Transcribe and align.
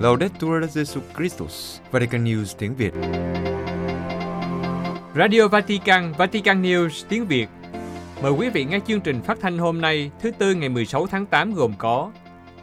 Laudetur 0.00 0.64
Jesu 0.74 1.00
Christus, 1.16 1.80
Vatican 1.90 2.24
News 2.24 2.44
tiếng 2.58 2.74
Việt. 2.74 2.92
Radio 5.16 5.48
Vatican, 5.48 6.12
Vatican 6.18 6.62
News 6.62 7.04
tiếng 7.08 7.26
Việt. 7.26 7.48
Mời 8.22 8.32
quý 8.32 8.48
vị 8.48 8.64
nghe 8.64 8.78
chương 8.86 9.00
trình 9.00 9.22
phát 9.22 9.38
thanh 9.40 9.58
hôm 9.58 9.80
nay, 9.80 10.10
thứ 10.20 10.30
tư 10.30 10.54
ngày 10.54 10.68
16 10.68 11.06
tháng 11.06 11.26
8 11.26 11.54
gồm 11.54 11.72
có 11.78 12.10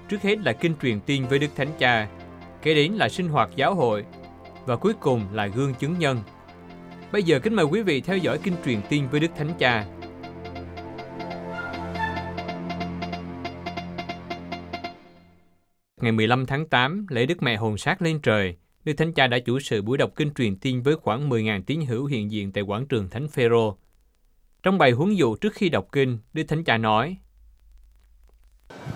Trước 0.10 0.22
hết 0.22 0.40
là 0.40 0.54
kinh 0.54 0.74
truyền 0.82 1.00
tin 1.00 1.28
với 1.28 1.40
Đức 1.40 1.48
Thánh 1.56 1.72
Cha, 1.80 2.08
kế 2.62 2.74
đến 2.74 2.92
là 2.92 3.10
sinh 3.10 3.30
hoạt 3.30 3.50
giáo 3.56 3.76
hội 3.76 4.06
và 4.66 4.76
cuối 4.76 4.94
cùng 5.00 5.22
là 5.34 5.48
gương 5.48 5.74
chứng 5.74 6.00
nhân. 6.00 6.20
Bây 7.12 7.24
giờ 7.24 7.40
kính 7.40 7.56
mời 7.56 7.66
quý 7.66 7.82
vị 7.82 8.02
theo 8.02 8.18
dõi 8.18 8.38
kinh 8.44 8.56
truyền 8.66 8.82
tin 8.90 9.08
với 9.08 9.20
Đức 9.20 9.32
Thánh 9.38 9.54
Cha. 9.60 9.86
Ngày 16.01 16.11
15 16.11 16.46
tháng 16.46 16.65
8, 16.65 17.06
lễ 17.10 17.25
Đức 17.25 17.43
Mẹ 17.43 17.56
hồn 17.56 17.78
sát 17.78 18.01
lên 18.01 18.19
trời, 18.19 18.55
Đức 18.83 18.93
Thánh 18.93 19.14
Cha 19.14 19.28
đã 19.28 19.39
chủ 19.39 19.60
sự 19.60 19.82
buổi 19.82 19.97
đọc 19.97 20.11
kinh 20.15 20.33
truyền 20.33 20.55
tin 20.55 20.82
với 20.82 20.96
khoảng 20.96 21.29
10.000 21.29 21.61
tín 21.65 21.82
hữu 21.82 22.05
hiện 22.05 22.32
diện 22.32 22.51
tại 22.51 22.64
quảng 22.64 22.88
trường 22.88 23.10
Thánh 23.10 23.28
Phêrô. 23.28 23.78
Trong 24.64 24.78
bài 24.78 24.91
huấn 24.91 25.15
dụ 25.15 25.36
trước 25.36 25.54
khi 25.54 25.69
đọc 25.69 25.88
kinh, 25.91 26.19
Đức 26.33 26.43
Thánh 26.47 26.64
Cha 26.64 26.78
nói: 26.78 27.18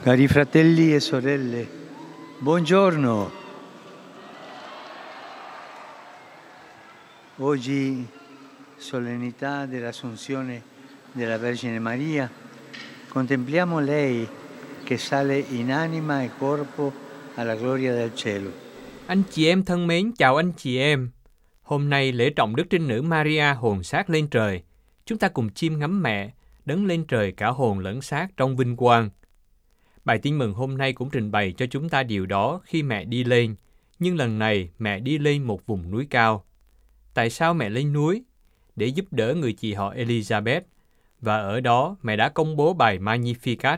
Cari 0.04 0.28
fratelli 0.28 0.94
e 0.94 1.00
sorelle, 1.00 1.66
buongiorno. 2.42 3.30
Oggi, 7.44 8.06
solennità 8.80 9.66
dell'Assunzione 9.66 10.60
della 11.16 11.38
Vergine 11.38 11.80
Maria, 11.80 12.28
contempliamo 13.14 13.80
lei 13.80 14.28
che 14.92 14.98
sale 14.98 15.44
in 15.52 15.72
anima 15.72 16.22
e 16.24 16.30
corpo 16.40 16.92
alla 17.36 17.56
gloria 17.56 17.92
del 17.92 18.10
cielo. 18.16 18.52
Anh 19.08 19.24
chị 19.32 19.48
em 19.48 19.64
thân 19.64 19.88
mến, 19.88 20.12
chào 20.18 20.36
anh 20.36 20.52
chị 20.58 20.78
em. 20.78 21.12
Hôm 21.62 21.90
nay 21.90 22.12
lễ 22.12 22.30
trọng 22.30 22.56
Đức 22.56 22.64
Trinh 22.70 22.88
Nữ 22.88 23.02
Maria 23.02 23.54
hồn 23.54 23.84
xác 23.84 24.10
lên 24.10 24.28
trời. 24.28 24.62
Chúng 25.06 25.18
ta 25.18 25.30
cùng 25.30 25.50
chiêm 25.50 25.80
ngắm 25.80 26.04
mẹ, 26.04 26.34
đấng 26.66 26.86
lên 26.86 27.06
trời 27.08 27.32
cả 27.32 27.48
hồn 27.48 27.80
lẫn 27.80 28.02
xác 28.02 28.28
trong 28.38 28.58
vinh 28.58 28.76
quang. 28.76 29.10
Bài 30.06 30.20
tin 30.22 30.38
mừng 30.38 30.54
hôm 30.54 30.78
nay 30.78 30.94
cũng 30.94 31.10
trình 31.10 31.32
bày 31.32 31.54
cho 31.58 31.66
chúng 31.66 31.90
ta 31.90 32.04
điều 32.04 32.26
đó 32.26 32.62
khi 32.64 32.84
mẹ 32.84 33.06
đi 33.06 33.24
lên, 33.24 33.56
nhưng 34.00 34.16
lần 34.16 34.40
này 34.40 34.70
mẹ 34.80 35.00
đi 35.00 35.18
lên 35.18 35.44
một 35.44 35.66
vùng 35.66 35.92
núi 35.92 36.08
cao. 36.10 36.46
Tại 37.14 37.30
sao 37.30 37.54
mẹ 37.54 37.70
lên 37.70 37.94
núi? 37.94 38.24
Để 38.76 38.88
giúp 38.88 39.06
đỡ 39.12 39.34
người 39.36 39.54
chị 39.54 39.74
họ 39.74 39.94
Elizabeth, 39.94 40.62
và 41.22 41.38
ở 41.38 41.60
đó 41.60 41.98
mẹ 42.02 42.16
đã 42.16 42.30
công 42.30 42.56
bố 42.56 42.74
bài 42.74 43.00
Magnificat. 43.00 43.78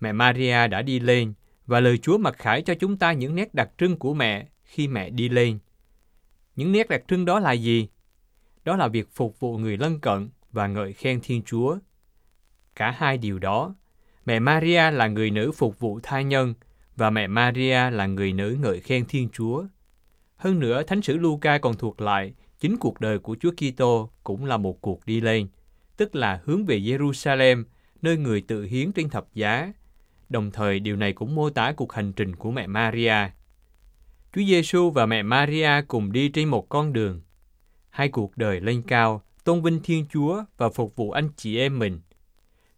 Mẹ 0.00 0.12
Maria 0.12 0.68
đã 0.68 0.82
đi 0.82 1.00
lên, 1.00 1.32
và 1.66 1.80
lời 1.80 1.98
Chúa 1.98 2.18
mặc 2.18 2.34
khải 2.38 2.62
cho 2.62 2.74
chúng 2.74 2.96
ta 2.96 3.12
những 3.12 3.34
nét 3.34 3.54
đặc 3.54 3.70
trưng 3.78 3.96
của 3.96 4.14
mẹ 4.14 4.46
khi 4.64 4.88
mẹ 4.88 5.10
đi 5.10 5.28
lên. 5.28 5.58
Những 6.56 6.72
nét 6.72 6.88
đặc 6.88 7.02
trưng 7.08 7.24
đó 7.24 7.40
là 7.40 7.52
gì? 7.52 7.88
Đó 8.64 8.76
là 8.76 8.88
việc 8.88 9.08
phục 9.12 9.40
vụ 9.40 9.58
người 9.58 9.76
lân 9.76 10.00
cận 10.00 10.28
và 10.52 10.66
ngợi 10.66 10.92
khen 10.92 11.20
Thiên 11.22 11.42
Chúa. 11.42 11.78
Cả 12.74 12.90
hai 12.90 13.18
điều 13.18 13.38
đó, 13.38 13.74
mẹ 14.26 14.38
Maria 14.38 14.90
là 14.90 15.06
người 15.06 15.30
nữ 15.30 15.52
phục 15.52 15.78
vụ 15.78 16.00
thai 16.02 16.24
nhân 16.24 16.54
và 16.96 17.10
mẹ 17.10 17.26
Maria 17.26 17.90
là 17.90 18.06
người 18.06 18.32
nữ 18.32 18.56
ngợi 18.60 18.80
khen 18.80 19.04
Thiên 19.04 19.28
Chúa. 19.32 19.64
Hơn 20.36 20.58
nữa, 20.58 20.82
Thánh 20.82 21.02
sử 21.02 21.16
Luca 21.16 21.58
còn 21.58 21.76
thuộc 21.76 22.00
lại 22.00 22.34
chính 22.60 22.76
cuộc 22.76 23.00
đời 23.00 23.18
của 23.18 23.36
Chúa 23.40 23.50
Kitô 23.50 24.10
cũng 24.24 24.44
là 24.44 24.56
một 24.56 24.80
cuộc 24.80 25.06
đi 25.06 25.20
lên, 25.20 25.48
tức 25.96 26.14
là 26.14 26.40
hướng 26.44 26.64
về 26.64 26.78
Jerusalem, 26.78 27.64
nơi 28.02 28.16
người 28.16 28.40
tự 28.40 28.64
hiến 28.64 28.92
trên 28.92 29.08
thập 29.08 29.34
giá. 29.34 29.72
Đồng 30.28 30.50
thời 30.50 30.80
điều 30.80 30.96
này 30.96 31.12
cũng 31.12 31.34
mô 31.34 31.50
tả 31.50 31.72
cuộc 31.72 31.92
hành 31.92 32.12
trình 32.12 32.36
của 32.36 32.50
mẹ 32.50 32.66
Maria. 32.66 33.30
Chúa 34.32 34.42
Giêsu 34.42 34.90
và 34.90 35.06
mẹ 35.06 35.22
Maria 35.22 35.70
cùng 35.88 36.12
đi 36.12 36.28
trên 36.28 36.48
một 36.48 36.68
con 36.68 36.92
đường. 36.92 37.20
Hai 37.90 38.08
cuộc 38.08 38.36
đời 38.36 38.60
lên 38.60 38.82
cao, 38.82 39.22
tôn 39.44 39.62
vinh 39.62 39.80
Thiên 39.82 40.06
Chúa 40.12 40.44
và 40.56 40.68
phục 40.68 40.96
vụ 40.96 41.10
anh 41.10 41.28
chị 41.36 41.58
em 41.58 41.78
mình. 41.78 42.00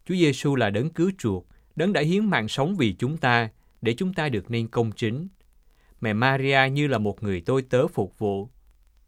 Chúa 0.07 0.15
Giêsu 0.15 0.57
là 0.57 0.71
đấng 0.71 0.91
cứu 0.91 1.11
chuộc, 1.19 1.47
đấng 1.77 1.93
đã 1.93 2.01
hiến 2.01 2.25
mạng 2.25 2.49
sống 2.49 2.77
vì 2.77 2.93
chúng 2.93 3.17
ta, 3.17 3.51
để 3.83 3.95
chúng 3.95 4.15
ta 4.15 4.29
được 4.29 4.51
nên 4.51 4.69
công 4.69 4.93
chính. 4.93 5.29
Mẹ 6.01 6.13
Maria 6.13 6.71
như 6.73 6.87
là 6.87 6.99
một 6.99 7.23
người 7.23 7.41
tôi 7.41 7.63
tớ 7.63 7.87
phục 7.89 8.19
vụ. 8.19 8.49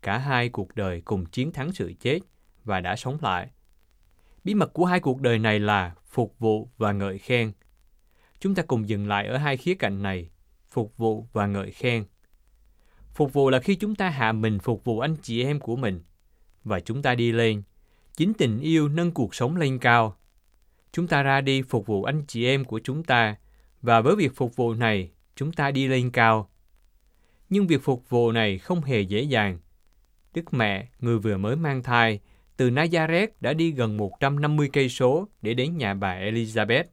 Cả 0.02 0.18
hai 0.18 0.48
cuộc 0.48 0.74
đời 0.74 1.00
cùng 1.00 1.26
chiến 1.26 1.52
thắng 1.52 1.72
sự 1.72 1.92
chết 2.00 2.20
và 2.64 2.80
đã 2.80 2.96
sống 2.96 3.18
lại. 3.22 3.50
Bí 4.44 4.54
mật 4.54 4.72
của 4.72 4.84
hai 4.84 5.00
cuộc 5.00 5.20
đời 5.20 5.38
này 5.38 5.60
là 5.60 5.94
phục 6.06 6.38
vụ 6.38 6.68
và 6.78 6.92
ngợi 6.92 7.18
khen. 7.18 7.52
Chúng 8.40 8.54
ta 8.54 8.62
cùng 8.62 8.88
dừng 8.88 9.08
lại 9.08 9.26
ở 9.26 9.36
hai 9.36 9.56
khía 9.56 9.74
cạnh 9.74 10.02
này, 10.02 10.30
phục 10.68 10.96
vụ 10.96 11.26
và 11.32 11.46
ngợi 11.46 11.70
khen. 11.70 12.04
Phục 13.14 13.32
vụ 13.32 13.50
là 13.50 13.60
khi 13.60 13.74
chúng 13.74 13.94
ta 13.94 14.08
hạ 14.08 14.32
mình 14.32 14.58
phục 14.58 14.84
vụ 14.84 15.00
anh 15.00 15.16
chị 15.22 15.44
em 15.44 15.60
của 15.60 15.76
mình 15.76 16.00
và 16.64 16.80
chúng 16.80 17.02
ta 17.02 17.14
đi 17.14 17.32
lên. 17.32 17.62
Chính 18.16 18.34
tình 18.34 18.60
yêu 18.60 18.88
nâng 18.88 19.10
cuộc 19.10 19.34
sống 19.34 19.56
lên 19.56 19.78
cao. 19.78 20.16
Chúng 20.92 21.06
ta 21.06 21.22
ra 21.22 21.40
đi 21.40 21.62
phục 21.62 21.86
vụ 21.86 22.04
anh 22.04 22.24
chị 22.28 22.46
em 22.46 22.64
của 22.64 22.80
chúng 22.84 23.04
ta 23.04 23.36
và 23.82 24.00
với 24.00 24.16
việc 24.16 24.36
phục 24.36 24.56
vụ 24.56 24.74
này, 24.74 25.10
chúng 25.36 25.52
ta 25.52 25.70
đi 25.70 25.86
lên 25.86 26.10
cao. 26.10 26.50
Nhưng 27.48 27.66
việc 27.66 27.82
phục 27.82 28.08
vụ 28.08 28.32
này 28.32 28.58
không 28.58 28.80
hề 28.80 29.00
dễ 29.00 29.22
dàng. 29.22 29.58
Đức 30.34 30.54
mẹ, 30.54 30.88
người 31.00 31.18
vừa 31.18 31.36
mới 31.36 31.56
mang 31.56 31.82
thai, 31.82 32.20
từ 32.56 32.70
Nazareth 32.70 33.28
đã 33.40 33.52
đi 33.52 33.70
gần 33.70 33.96
150 33.96 34.70
cây 34.72 34.88
số 34.88 35.28
để 35.42 35.54
đến 35.54 35.76
nhà 35.76 35.94
bà 35.94 36.20
Elizabeth. 36.20 36.84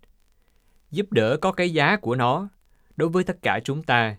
Giúp 0.91 1.11
đỡ 1.11 1.37
có 1.37 1.51
cái 1.51 1.73
giá 1.73 1.97
của 1.97 2.15
nó. 2.15 2.49
Đối 2.97 3.09
với 3.09 3.23
tất 3.23 3.37
cả 3.41 3.59
chúng 3.63 3.83
ta, 3.83 4.17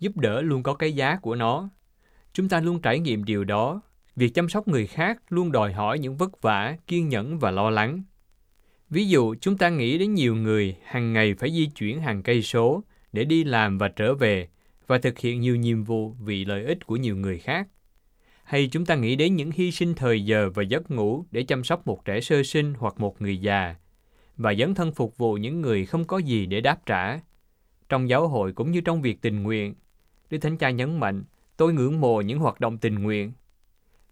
giúp 0.00 0.16
đỡ 0.16 0.42
luôn 0.42 0.62
có 0.62 0.74
cái 0.74 0.92
giá 0.92 1.16
của 1.16 1.34
nó. 1.34 1.68
Chúng 2.32 2.48
ta 2.48 2.60
luôn 2.60 2.80
trải 2.80 2.98
nghiệm 2.98 3.24
điều 3.24 3.44
đó. 3.44 3.80
Việc 4.16 4.34
chăm 4.34 4.48
sóc 4.48 4.68
người 4.68 4.86
khác 4.86 5.18
luôn 5.28 5.52
đòi 5.52 5.72
hỏi 5.72 5.98
những 5.98 6.16
vất 6.16 6.42
vả, 6.42 6.76
kiên 6.86 7.08
nhẫn 7.08 7.38
và 7.38 7.50
lo 7.50 7.70
lắng. 7.70 8.02
Ví 8.90 9.08
dụ, 9.08 9.34
chúng 9.40 9.58
ta 9.58 9.68
nghĩ 9.68 9.98
đến 9.98 10.14
nhiều 10.14 10.34
người 10.34 10.76
hàng 10.84 11.12
ngày 11.12 11.34
phải 11.34 11.50
di 11.50 11.66
chuyển 11.66 12.00
hàng 12.00 12.22
cây 12.22 12.42
số 12.42 12.82
để 13.12 13.24
đi 13.24 13.44
làm 13.44 13.78
và 13.78 13.88
trở 13.88 14.14
về 14.14 14.48
và 14.86 14.98
thực 14.98 15.18
hiện 15.18 15.40
nhiều 15.40 15.56
nhiệm 15.56 15.84
vụ 15.84 16.10
vì 16.10 16.44
lợi 16.44 16.64
ích 16.64 16.86
của 16.86 16.96
nhiều 16.96 17.16
người 17.16 17.38
khác. 17.38 17.68
Hay 18.44 18.68
chúng 18.72 18.86
ta 18.86 18.94
nghĩ 18.94 19.16
đến 19.16 19.36
những 19.36 19.50
hy 19.50 19.70
sinh 19.70 19.94
thời 19.94 20.24
giờ 20.24 20.50
và 20.54 20.62
giấc 20.62 20.90
ngủ 20.90 21.24
để 21.30 21.42
chăm 21.42 21.64
sóc 21.64 21.86
một 21.86 22.04
trẻ 22.04 22.20
sơ 22.20 22.42
sinh 22.42 22.74
hoặc 22.78 23.00
một 23.00 23.22
người 23.22 23.38
già 23.38 23.74
và 24.36 24.54
dấn 24.54 24.74
thân 24.74 24.92
phục 24.92 25.16
vụ 25.16 25.34
những 25.34 25.60
người 25.60 25.86
không 25.86 26.04
có 26.04 26.18
gì 26.18 26.46
để 26.46 26.60
đáp 26.60 26.86
trả. 26.86 27.20
Trong 27.88 28.08
giáo 28.08 28.28
hội 28.28 28.52
cũng 28.52 28.70
như 28.70 28.80
trong 28.80 29.02
việc 29.02 29.20
tình 29.20 29.42
nguyện, 29.42 29.74
Đức 30.30 30.38
Thánh 30.38 30.58
Cha 30.58 30.70
nhấn 30.70 31.00
mạnh, 31.00 31.24
tôi 31.56 31.72
ngưỡng 31.72 32.00
mộ 32.00 32.20
những 32.20 32.38
hoạt 32.38 32.60
động 32.60 32.78
tình 32.78 32.94
nguyện. 32.94 33.32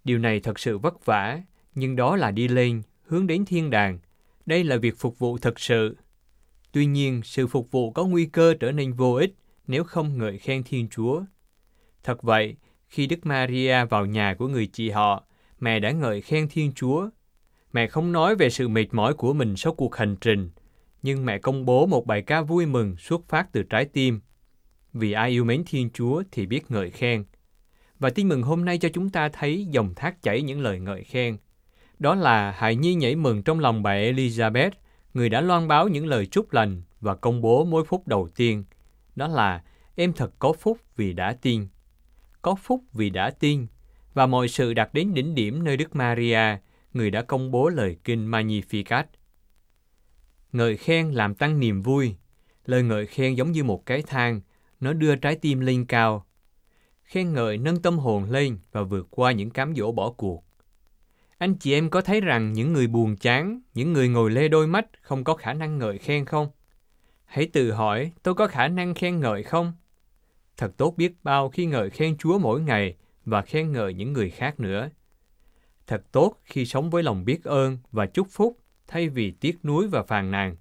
Điều 0.05 0.19
này 0.19 0.41
thật 0.41 0.59
sự 0.59 0.79
vất 0.79 1.05
vả, 1.05 1.41
nhưng 1.75 1.97
đó 1.97 2.17
là 2.17 2.31
đi 2.31 2.49
lên, 2.49 2.83
hướng 3.03 3.27
đến 3.27 3.45
thiên 3.45 3.71
đàng. 3.71 3.99
Đây 4.47 4.65
là 4.65 4.77
việc 4.77 4.99
phục 4.99 5.19
vụ 5.19 5.39
thật 5.39 5.61
sự. 5.61 5.97
Tuy 6.73 6.87
nhiên, 6.87 7.21
sự 7.25 7.47
phục 7.47 7.71
vụ 7.71 7.91
có 7.91 8.05
nguy 8.05 8.27
cơ 8.27 8.55
trở 8.61 8.73
nên 8.73 8.93
vô 8.93 9.15
ích 9.15 9.35
nếu 9.67 9.85
không 9.85 10.19
ngợi 10.19 10.39
khen 10.39 10.63
Thiên 10.63 10.89
Chúa. 10.89 11.23
Thật 12.03 12.23
vậy, 12.23 12.57
khi 12.89 13.07
Đức 13.07 13.27
Maria 13.27 13.85
vào 13.85 14.07
nhà 14.07 14.35
của 14.39 14.49
người 14.49 14.67
chị 14.67 14.91
họ, 14.91 15.25
mẹ 15.61 15.81
đã 15.81 15.91
ngợi 15.91 16.21
khen 16.21 16.49
Thiên 16.49 16.73
Chúa. 16.73 17.09
Mẹ 17.75 17.87
không 17.87 18.13
nói 18.13 18.37
về 18.37 18.51
sự 18.51 18.69
mệt 18.69 18.87
mỏi 18.93 19.15
của 19.15 19.33
mình 19.33 19.57
sau 19.57 19.75
cuộc 19.75 19.97
hành 19.97 20.17
trình, 20.21 20.51
nhưng 21.03 21.27
mẹ 21.27 21.39
công 21.39 21.65
bố 21.65 21.87
một 21.87 22.07
bài 22.07 22.23
ca 22.23 22.43
vui 22.43 22.67
mừng 22.67 22.97
xuất 22.97 23.29
phát 23.29 23.53
từ 23.53 23.63
trái 23.63 23.85
tim. 23.85 24.21
Vì 24.93 25.13
ai 25.13 25.31
yêu 25.31 25.45
mến 25.45 25.63
Thiên 25.67 25.91
Chúa 25.91 26.23
thì 26.33 26.47
biết 26.47 26.71
ngợi 26.71 26.91
khen. 26.91 27.25
Và 27.99 28.11
tin 28.11 28.29
mừng 28.29 28.43
hôm 28.43 28.65
nay 28.65 28.79
cho 28.79 28.89
chúng 28.89 29.11
ta 29.11 29.29
thấy 29.29 29.67
dòng 29.71 29.95
thác 29.95 30.23
chảy 30.23 30.43
những 30.43 30.61
lời 30.61 30.81
ngợi 30.81 31.05
khen. 31.05 31.37
Đó 31.99 32.15
là 32.15 32.51
hài 32.51 32.77
nhi 32.77 32.95
nhảy 32.95 33.17
mừng 33.17 33.43
trong 33.43 33.61
lòng 33.61 33.83
bà 33.83 33.95
Elizabeth, 33.95 34.71
người 35.15 35.29
đã 35.29 35.41
loan 35.41 35.69
báo 35.69 35.89
những 35.89 36.07
lời 36.07 36.27
chúc 36.27 36.53
lành 36.53 36.83
và 37.01 37.15
công 37.15 37.41
bố 37.41 37.65
mối 37.65 37.85
phúc 37.85 38.09
đầu 38.09 38.29
tiên. 38.37 38.65
Đó 39.17 39.29
là 39.29 39.63
em 39.95 40.13
thật 40.13 40.31
có 40.39 40.53
phúc 40.53 40.79
vì 40.97 41.13
đã 41.13 41.37
tin. 41.43 41.67
Có 42.43 42.55
phúc 42.55 42.83
vì 42.93 43.11
đã 43.11 43.31
tin. 43.31 43.67
Và 44.15 44.27
mọi 44.27 44.49
sự 44.49 44.75
đạt 44.75 44.95
đến 44.95 45.15
đỉnh 45.15 45.35
điểm 45.35 45.65
nơi 45.65 45.77
Đức 45.77 45.97
Maria, 45.97 46.59
người 46.95 47.11
đã 47.11 47.23
công 47.23 47.51
bố 47.51 47.69
lời 47.69 47.97
kinh 48.05 48.31
Magnificat. 48.31 49.05
Ngợi 50.53 50.77
khen 50.77 51.11
làm 51.11 51.35
tăng 51.35 51.61
niềm 51.61 51.83
vui. 51.83 52.15
Lời 52.67 52.83
ngợi 52.83 53.07
khen 53.07 53.35
giống 53.35 53.53
như 53.53 53.65
một 53.65 53.87
cái 53.87 54.03
thang, 54.03 54.41
nó 54.81 54.93
đưa 54.93 55.17
trái 55.17 55.37
tim 55.37 55.61
lên 55.61 55.85
cao. 55.85 56.27
Khen 57.03 57.33
ngợi 57.33 57.59
nâng 57.59 57.83
tâm 57.83 57.99
hồn 57.99 58.25
lên 58.25 58.59
và 58.73 58.83
vượt 58.83 59.07
qua 59.11 59.33
những 59.33 59.51
cám 59.51 59.75
dỗ 59.77 59.93
bỏ 59.93 60.11
cuộc. 60.11 60.45
Anh 61.39 61.55
chị 61.55 61.73
em 61.73 61.91
có 61.91 62.01
thấy 62.01 62.21
rằng 62.21 62.53
những 62.53 62.73
người 62.73 62.87
buồn 62.87 63.17
chán, 63.17 63.61
những 63.75 63.93
người 63.93 64.09
ngồi 64.09 64.31
lê 64.31 64.49
đôi 64.49 64.67
mắt 64.67 64.87
không 65.01 65.25
có 65.25 65.35
khả 65.35 65.53
năng 65.53 65.79
ngợi 65.79 65.99
khen 65.99 66.25
không? 66.25 66.49
Hãy 67.25 67.47
tự 67.47 67.73
hỏi, 67.73 68.13
tôi 68.23 68.35
có 68.35 68.47
khả 68.47 68.69
năng 68.69 68.95
khen 68.95 69.21
ngợi 69.21 69.43
không? 69.43 69.73
Thật 70.57 70.77
tốt 70.77 70.95
biết 70.97 71.13
bao 71.23 71.49
khi 71.49 71.67
ngợi 71.67 71.91
khen 71.91 72.17
Chúa 72.17 72.39
mỗi 72.39 72.61
ngày 72.61 72.97
và 73.25 73.43
khen 73.43 73.73
ngợi 73.73 73.95
những 73.95 74.13
người 74.13 74.31
khác 74.31 74.61
nữa. 74.61 74.91
Thật 75.87 76.13
tốt 76.13 76.41
khi 76.45 76.67
sống 76.67 76.91
với 76.91 77.03
lòng 77.03 77.25
biết 77.25 77.45
ơn 77.45 77.79
và 77.93 78.07
chúc 78.07 78.29
phúc 78.31 78.59
thay 78.87 79.09
vì 79.09 79.31
tiếc 79.31 79.65
nuối 79.65 79.89
và 79.89 80.03
phàn 80.03 80.31
nàn, 80.31 80.57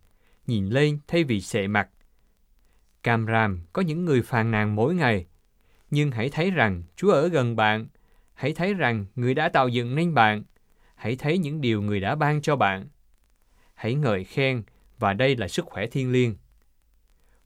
nhìn 0.48 0.70
lên 0.70 1.00
thay 1.08 1.24
vì 1.24 1.42
sệ 1.42 1.68
mặt. 1.68 1.90
Cam 3.04 3.26
ràm 3.28 3.62
có 3.74 3.82
những 3.82 4.06
người 4.06 4.22
phàn 4.22 4.52
nàn 4.52 4.76
mỗi 4.76 4.96
ngày, 4.96 5.26
nhưng 5.90 6.12
hãy 6.12 6.30
thấy 6.30 6.52
rằng 6.52 6.84
Chúa 6.96 7.12
ở 7.12 7.28
gần 7.28 7.56
bạn, 7.56 7.88
hãy 8.34 8.54
thấy 8.54 8.74
rằng 8.74 9.06
người 9.16 9.34
đã 9.34 9.50
tạo 9.50 9.68
dựng 9.68 9.96
nên 9.96 10.14
bạn, 10.14 10.44
hãy 10.96 11.16
thấy 11.16 11.38
những 11.38 11.62
điều 11.62 11.82
người 11.82 12.00
đã 12.00 12.16
ban 12.16 12.42
cho 12.42 12.56
bạn. 12.56 12.88
Hãy 13.74 13.96
ngợi 13.96 14.24
khen 14.24 14.64
và 15.00 15.14
đây 15.14 15.36
là 15.36 15.48
sức 15.48 15.66
khỏe 15.66 15.88
thiên 15.88 16.12
liêng. 16.12 16.36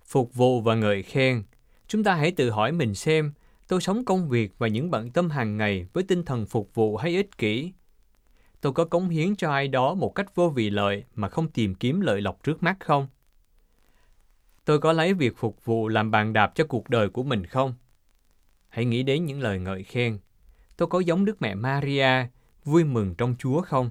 Phục 0.06 0.34
vụ 0.34 0.62
và 0.62 0.76
ngợi 0.76 1.04
khen, 1.04 1.44
chúng 1.88 2.04
ta 2.04 2.16
hãy 2.16 2.32
tự 2.32 2.50
hỏi 2.50 2.72
mình 2.72 2.96
xem 2.96 3.34
tôi 3.68 3.82
sống 3.82 4.06
công 4.06 4.30
việc 4.30 4.54
và 4.58 4.68
những 4.68 4.92
bận 4.92 5.12
tâm 5.12 5.30
hàng 5.30 5.58
ngày 5.58 5.86
với 5.94 6.04
tinh 6.04 6.24
thần 6.24 6.46
phục 6.46 6.76
vụ 6.76 6.98
hay 6.98 7.16
ích 7.16 7.38
kỷ. 7.38 7.74
Tôi 8.62 8.74
có 8.74 8.86
cống 8.86 9.10
hiến 9.10 9.36
cho 9.36 9.52
ai 9.52 9.68
đó 9.68 9.94
một 9.94 10.16
cách 10.16 10.36
vô 10.36 10.50
vị 10.50 10.70
lợi 10.70 11.04
mà 11.16 11.30
không 11.30 11.50
tìm 11.50 11.76
kiếm 11.76 12.02
lợi 12.02 12.22
lộc 12.22 12.44
trước 12.44 12.64
mắt 12.64 12.78
không? 12.80 13.08
Tôi 14.66 14.80
có 14.80 14.94
lấy 14.94 15.14
việc 15.14 15.38
phục 15.38 15.66
vụ 15.66 15.88
làm 15.88 16.12
bàn 16.12 16.34
đạp 16.34 16.52
cho 16.56 16.66
cuộc 16.66 16.90
đời 16.90 17.10
của 17.10 17.24
mình 17.24 17.46
không? 17.46 17.74
Hãy 18.70 18.86
nghĩ 18.86 19.04
đến 19.04 19.26
những 19.26 19.42
lời 19.42 19.60
ngợi 19.60 19.84
khen. 19.84 20.20
Tôi 20.78 20.88
có 20.88 21.00
giống 21.00 21.26
Đức 21.26 21.42
Mẹ 21.42 21.56
Maria, 21.56 22.28
vui 22.64 22.84
mừng 22.84 23.16
trong 23.16 23.36
Chúa 23.40 23.62
không? 23.62 23.90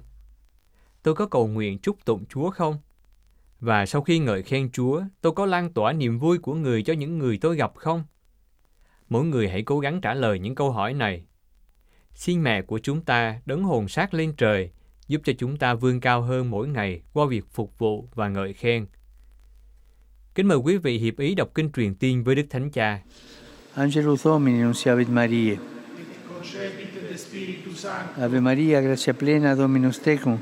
Tôi 1.03 1.15
có 1.15 1.27
cầu 1.27 1.47
nguyện 1.47 1.79
chúc 1.79 2.05
tụng 2.05 2.25
Chúa 2.25 2.49
không? 2.49 2.77
Và 3.59 3.85
sau 3.85 4.01
khi 4.01 4.19
ngợi 4.19 4.43
khen 4.43 4.71
Chúa, 4.71 5.03
tôi 5.21 5.33
có 5.33 5.45
lan 5.45 5.73
tỏa 5.73 5.93
niềm 5.93 6.19
vui 6.19 6.37
của 6.37 6.53
người 6.53 6.83
cho 6.83 6.93
những 6.93 7.17
người 7.17 7.37
tôi 7.37 7.55
gặp 7.55 7.71
không? 7.75 8.03
Mỗi 9.09 9.25
người 9.25 9.49
hãy 9.49 9.63
cố 9.63 9.79
gắng 9.79 10.01
trả 10.01 10.13
lời 10.13 10.39
những 10.39 10.55
câu 10.55 10.71
hỏi 10.71 10.93
này. 10.93 11.23
Xin 12.13 12.43
mẹ 12.43 12.61
của 12.61 12.79
chúng 12.79 13.01
ta 13.01 13.39
đấng 13.45 13.63
hồn 13.63 13.87
sát 13.87 14.13
lên 14.13 14.33
trời, 14.37 14.71
giúp 15.07 15.21
cho 15.25 15.33
chúng 15.37 15.57
ta 15.57 15.73
vươn 15.73 15.99
cao 15.99 16.21
hơn 16.21 16.49
mỗi 16.49 16.67
ngày 16.67 17.01
qua 17.13 17.25
việc 17.25 17.45
phục 17.51 17.77
vụ 17.77 18.09
và 18.15 18.29
ngợi 18.29 18.53
khen. 18.53 18.85
Kính 20.35 20.47
mời 20.47 20.57
quý 20.57 20.77
vị 20.77 20.97
hiệp 20.97 21.17
ý 21.17 21.35
đọc 21.35 21.49
kinh 21.55 21.71
truyền 21.71 21.95
tiên 21.95 22.23
với 22.23 22.35
Đức 22.35 22.45
Thánh 22.49 22.71
Cha. 22.71 23.01
Angelus 23.75 24.25
Domini, 24.25 24.61
nunciavit 24.61 25.09
Mariae. 25.09 25.55
Ave 28.17 28.39
Maria, 28.39 28.81
gratia 28.81 29.13
plena, 29.13 29.55
Dominus 29.55 29.99
tecum, 30.03 30.37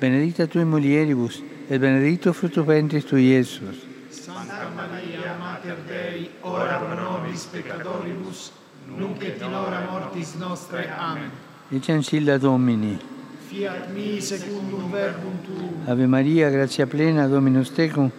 benedicta 0.00 0.46
tui 0.46 0.64
mulieribus, 0.64 1.42
et 1.68 1.78
benedictus 1.80 2.36
fructus 2.36 2.66
ventris 2.66 3.04
tui, 3.10 3.22
Iesus. 3.22 3.76
Santa 4.10 4.70
Maria, 4.76 5.36
Mater 5.38 5.76
Dei, 5.88 6.30
ora 6.42 6.78
pro 6.78 7.03
nobis 7.34 7.46
peccatoribus, 7.50 8.52
nunc 8.96 9.22
et 9.22 9.42
in 9.42 9.52
hora 9.52 9.80
mortis 9.90 10.34
nostre. 10.36 10.88
Amen. 10.96 11.30
Ecce 11.68 11.92
ancilla 11.92 12.38
Domini. 12.38 12.98
Fiat 13.48 13.90
mi 13.92 14.20
secundum 14.20 14.90
verbum 14.90 15.40
tuum. 15.44 15.88
Ave 15.88 16.06
Maria, 16.06 16.48
gratia 16.50 16.86
plena, 16.86 17.26
Dominus 17.26 17.72
tecum, 17.72 18.10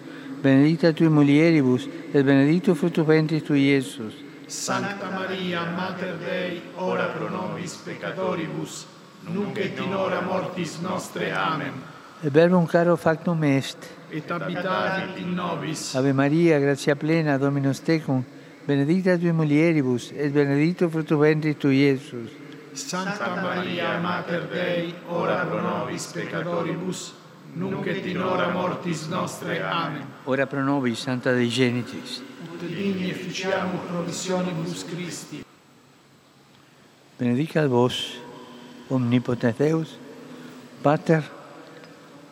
benedicta 0.42 0.92
tui 0.92 1.08
mulieribus, 1.08 1.88
et 2.12 2.24
benedictus 2.24 2.78
fructus 2.78 3.06
ventris 3.06 3.44
tui, 3.44 3.62
Iesus. 3.62 4.14
Santa 4.48 5.10
Maria, 5.10 5.64
Mater 5.64 6.18
Dei, 6.18 6.62
ora 6.76 7.06
pro 7.06 7.30
nobis 7.30 7.76
peccatoribus, 7.76 8.86
nunc 9.32 9.58
et 9.58 9.80
in 9.80 9.94
hora 9.94 10.22
mortis 10.22 10.80
nostre. 10.82 11.32
Amen. 11.32 11.72
Et 12.22 12.32
verbum 12.32 12.68
caro 12.68 12.96
factum 12.98 13.44
est. 13.44 13.78
Et 14.12 14.30
habitavit 14.30 15.18
in 15.20 15.36
nobis. 15.36 15.96
Ave 15.96 16.14
Maria, 16.14 16.60
gratia 16.60 16.96
plena, 16.96 17.38
Dominus 17.38 17.82
tecum, 17.82 18.24
benedicta 18.66 19.18
tui 19.18 19.32
mulieribus, 19.32 20.12
et 20.12 20.32
benedictus 20.34 20.92
fructus 20.92 21.20
ventris 21.20 21.58
tui, 21.58 21.84
Iesus. 21.84 22.30
Santa 22.74 23.36
Maria, 23.42 24.00
Mater 24.00 24.48
Dei, 24.52 24.94
ora 25.08 25.46
pro 25.46 25.62
nobis 25.62 26.12
peccatoribus, 26.12 27.14
nunc 27.56 27.88
et 27.88 28.06
in 28.06 28.22
hora 28.22 28.50
mortis 28.52 29.08
nostre. 29.08 29.62
Amen. 29.64 30.06
Ora 30.26 30.46
pro 30.46 30.64
nobis, 30.64 31.00
Santa 31.00 31.32
Dei 31.32 31.50
Genitrix. 31.50 32.22
Ut 32.52 32.62
digni 32.62 33.10
efficiamur 33.10 33.80
promissionibus 33.88 34.84
Christi. 34.84 35.44
Benedicat 37.18 37.70
vos, 37.70 38.20
omnipotens 38.90 39.56
Deus, 39.58 39.98
Pater, 40.82 41.24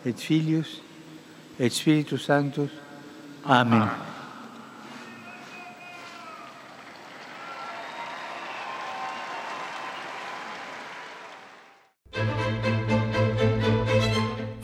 et 0.06 0.20
Filius, 0.20 0.82
et 1.58 1.72
Spiritus 1.72 2.26
Sanctus. 2.26 2.72
Amen. 3.46 4.13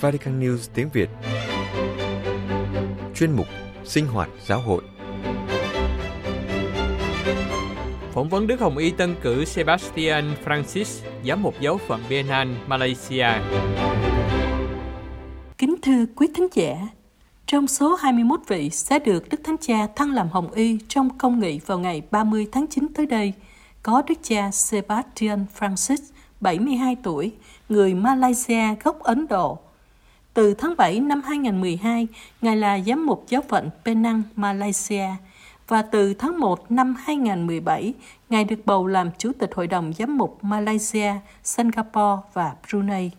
Vatican 0.01 0.39
News 0.39 0.69
tiếng 0.73 0.89
Việt 0.93 1.09
Chuyên 3.15 3.31
mục 3.31 3.47
Sinh 3.83 4.07
hoạt 4.07 4.29
giáo 4.45 4.61
hội 4.61 4.81
Phỏng 8.13 8.29
vấn 8.29 8.47
Đức 8.47 8.59
Hồng 8.59 8.77
Y 8.77 8.91
tân 8.91 9.15
cử 9.21 9.45
Sebastian 9.45 10.33
Francis, 10.45 11.05
giám 11.25 11.43
mục 11.43 11.55
giáo 11.59 11.77
phận 11.87 12.01
Penang, 12.09 12.55
Malaysia. 12.67 13.27
Kính 15.57 15.75
thưa 15.81 16.05
quý 16.15 16.27
thính 16.35 16.47
giả, 16.53 16.87
trong 17.45 17.67
số 17.67 17.95
21 17.95 18.39
vị 18.47 18.69
sẽ 18.69 18.99
được 18.99 19.29
Đức 19.29 19.41
Thánh 19.43 19.55
Cha 19.61 19.87
thăng 19.95 20.11
làm 20.11 20.29
Hồng 20.29 20.51
Y 20.51 20.77
trong 20.87 21.17
công 21.17 21.39
nghị 21.39 21.59
vào 21.65 21.79
ngày 21.79 22.01
30 22.11 22.47
tháng 22.51 22.67
9 22.67 22.87
tới 22.95 23.05
đây, 23.05 23.33
có 23.83 24.01
Đức 24.07 24.15
cha 24.23 24.51
Sebastian 24.51 25.45
Francis, 25.59 25.97
72 26.41 26.95
tuổi, 27.03 27.31
người 27.69 27.93
Malaysia 27.93 28.75
gốc 28.83 28.99
Ấn 28.99 29.27
Độ. 29.27 29.59
Từ 30.33 30.53
tháng 30.53 30.73
7 30.77 30.99
năm 30.99 31.21
2012, 31.21 32.07
Ngài 32.41 32.55
là 32.55 32.79
giám 32.79 33.05
mục 33.05 33.25
giáo 33.27 33.41
phận 33.49 33.69
Penang, 33.85 34.21
Malaysia, 34.35 35.07
và 35.67 35.81
từ 35.81 36.13
tháng 36.13 36.39
1 36.39 36.71
năm 36.71 36.95
2017, 37.03 37.93
Ngài 38.29 38.43
được 38.43 38.65
bầu 38.65 38.87
làm 38.87 39.09
Chủ 39.17 39.31
tịch 39.39 39.55
Hội 39.55 39.67
đồng 39.67 39.93
Giám 39.93 40.17
mục 40.17 40.39
Malaysia, 40.41 41.13
Singapore 41.43 42.21
và 42.33 42.55
Brunei 42.69 43.11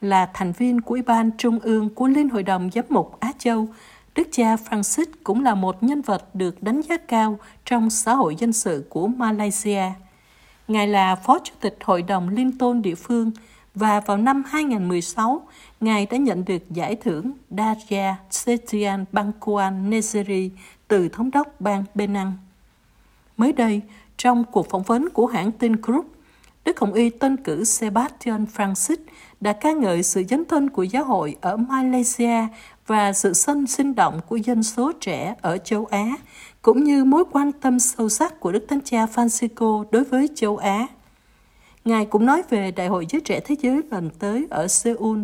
là 0.00 0.30
thành 0.34 0.52
viên 0.52 0.80
của 0.80 0.94
Ủy 0.94 1.02
ban 1.02 1.30
Trung 1.38 1.58
ương 1.58 1.94
của 1.94 2.06
Liên 2.06 2.28
Hội 2.28 2.42
đồng 2.42 2.70
Giám 2.74 2.84
mục 2.88 3.20
Á 3.20 3.32
Châu, 3.38 3.68
Đức 4.14 4.28
cha 4.32 4.56
Francis 4.56 5.06
cũng 5.24 5.44
là 5.44 5.54
một 5.54 5.82
nhân 5.82 6.02
vật 6.02 6.34
được 6.34 6.62
đánh 6.62 6.80
giá 6.80 6.96
cao 6.96 7.38
trong 7.64 7.90
xã 7.90 8.14
hội 8.14 8.36
dân 8.36 8.52
sự 8.52 8.86
của 8.88 9.06
Malaysia. 9.06 9.82
Ngài 10.68 10.88
là 10.88 11.14
Phó 11.14 11.38
Chủ 11.44 11.52
tịch 11.60 11.78
Hội 11.84 12.02
đồng 12.02 12.28
Liên 12.28 12.58
tôn 12.58 12.82
địa 12.82 12.94
phương 12.94 13.30
và 13.74 14.00
vào 14.00 14.16
năm 14.16 14.42
2016, 14.46 15.42
Ngài 15.80 16.06
đã 16.06 16.16
nhận 16.16 16.44
được 16.44 16.70
giải 16.70 16.96
thưởng 16.96 17.32
Darya 17.50 18.16
Setian 18.30 19.04
Bangkuan 19.12 19.90
Negeri 19.90 20.50
từ 20.88 21.08
Thống 21.08 21.30
đốc 21.30 21.60
bang 21.60 21.84
Penang. 21.94 22.32
Mới 23.36 23.52
đây, 23.52 23.80
trong 24.16 24.44
cuộc 24.52 24.70
phỏng 24.70 24.82
vấn 24.82 25.08
của 25.10 25.26
hãng 25.26 25.52
tin 25.52 25.72
Group, 25.82 26.06
Đức 26.64 26.80
Hồng 26.80 26.92
Y 26.92 27.10
tên 27.10 27.36
cử 27.36 27.64
Sebastian 27.64 28.46
Francis 28.56 28.96
đã 29.40 29.52
ca 29.52 29.72
ngợi 29.72 30.02
sự 30.02 30.24
dấn 30.28 30.44
thân 30.44 30.70
của 30.70 30.82
giáo 30.82 31.04
hội 31.04 31.36
ở 31.40 31.56
Malaysia 31.56 32.46
và 32.86 33.12
sự 33.12 33.32
sân 33.32 33.66
sinh 33.66 33.94
động 33.94 34.20
của 34.28 34.36
dân 34.36 34.62
số 34.62 34.92
trẻ 35.00 35.34
ở 35.40 35.58
châu 35.58 35.86
Á, 35.86 36.16
cũng 36.62 36.84
như 36.84 37.04
mối 37.04 37.24
quan 37.32 37.52
tâm 37.52 37.78
sâu 37.78 38.08
sắc 38.08 38.40
của 38.40 38.52
Đức 38.52 38.66
Thánh 38.68 38.80
Cha 38.84 39.06
Francisco 39.06 39.84
đối 39.90 40.04
với 40.04 40.28
châu 40.34 40.56
Á. 40.56 40.86
Ngài 41.84 42.06
cũng 42.06 42.26
nói 42.26 42.42
về 42.50 42.70
Đại 42.70 42.88
hội 42.88 43.06
Giới 43.08 43.20
Trẻ 43.20 43.40
Thế 43.40 43.54
Giới 43.60 43.80
lần 43.90 44.10
tới 44.10 44.46
ở 44.50 44.68
Seoul, 44.68 45.18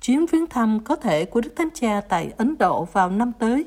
chuyến 0.00 0.26
viếng 0.26 0.46
thăm 0.46 0.80
có 0.84 0.96
thể 0.96 1.24
của 1.24 1.40
Đức 1.40 1.52
Thánh 1.56 1.68
Cha 1.74 2.00
tại 2.08 2.32
Ấn 2.36 2.58
Độ 2.58 2.84
vào 2.84 3.10
năm 3.10 3.32
tới 3.38 3.66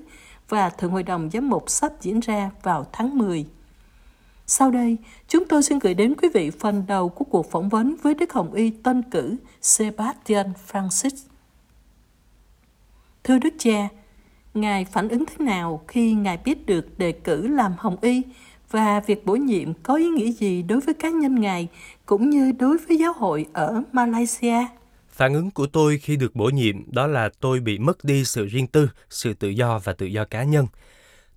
và 0.49 0.69
Thượng 0.69 0.91
Hội 0.91 1.03
đồng 1.03 1.29
Giám 1.33 1.49
mục 1.49 1.69
sắp 1.69 1.91
diễn 2.01 2.19
ra 2.19 2.49
vào 2.63 2.85
tháng 2.91 3.17
10. 3.17 3.45
Sau 4.47 4.71
đây, 4.71 4.97
chúng 5.27 5.45
tôi 5.45 5.63
xin 5.63 5.79
gửi 5.79 5.93
đến 5.93 6.15
quý 6.21 6.29
vị 6.33 6.49
phần 6.49 6.83
đầu 6.87 7.09
của 7.09 7.25
cuộc 7.25 7.51
phỏng 7.51 7.69
vấn 7.69 7.95
với 8.01 8.13
Đức 8.13 8.33
Hồng 8.33 8.53
Y 8.53 8.69
tân 8.69 9.03
cử 9.11 9.35
Sebastian 9.61 10.53
Francis. 10.71 11.25
Thưa 13.23 13.39
Đức 13.39 13.53
cha, 13.57 13.87
Ngài 14.53 14.85
phản 14.85 15.09
ứng 15.09 15.25
thế 15.25 15.45
nào 15.45 15.81
khi 15.87 16.13
Ngài 16.13 16.37
biết 16.37 16.65
được 16.65 16.97
đề 16.97 17.11
cử 17.11 17.47
làm 17.47 17.73
Hồng 17.77 17.97
Y 18.01 18.21
và 18.71 18.99
việc 18.99 19.25
bổ 19.25 19.35
nhiệm 19.35 19.73
có 19.73 19.95
ý 19.95 20.09
nghĩa 20.09 20.31
gì 20.31 20.61
đối 20.61 20.79
với 20.79 20.93
cá 20.93 21.09
nhân 21.09 21.41
Ngài 21.41 21.67
cũng 22.05 22.29
như 22.29 22.51
đối 22.51 22.77
với 22.77 22.97
giáo 22.97 23.13
hội 23.13 23.45
ở 23.53 23.83
Malaysia? 23.91 24.65
Phản 25.13 25.33
ứng 25.33 25.51
của 25.51 25.67
tôi 25.67 25.97
khi 25.97 26.15
được 26.15 26.35
bổ 26.35 26.49
nhiệm 26.49 26.91
đó 26.91 27.07
là 27.07 27.29
tôi 27.39 27.59
bị 27.59 27.77
mất 27.77 28.03
đi 28.03 28.25
sự 28.25 28.45
riêng 28.45 28.67
tư, 28.67 28.89
sự 29.09 29.33
tự 29.33 29.49
do 29.49 29.79
và 29.83 29.93
tự 29.93 30.05
do 30.05 30.25
cá 30.25 30.43
nhân. 30.43 30.67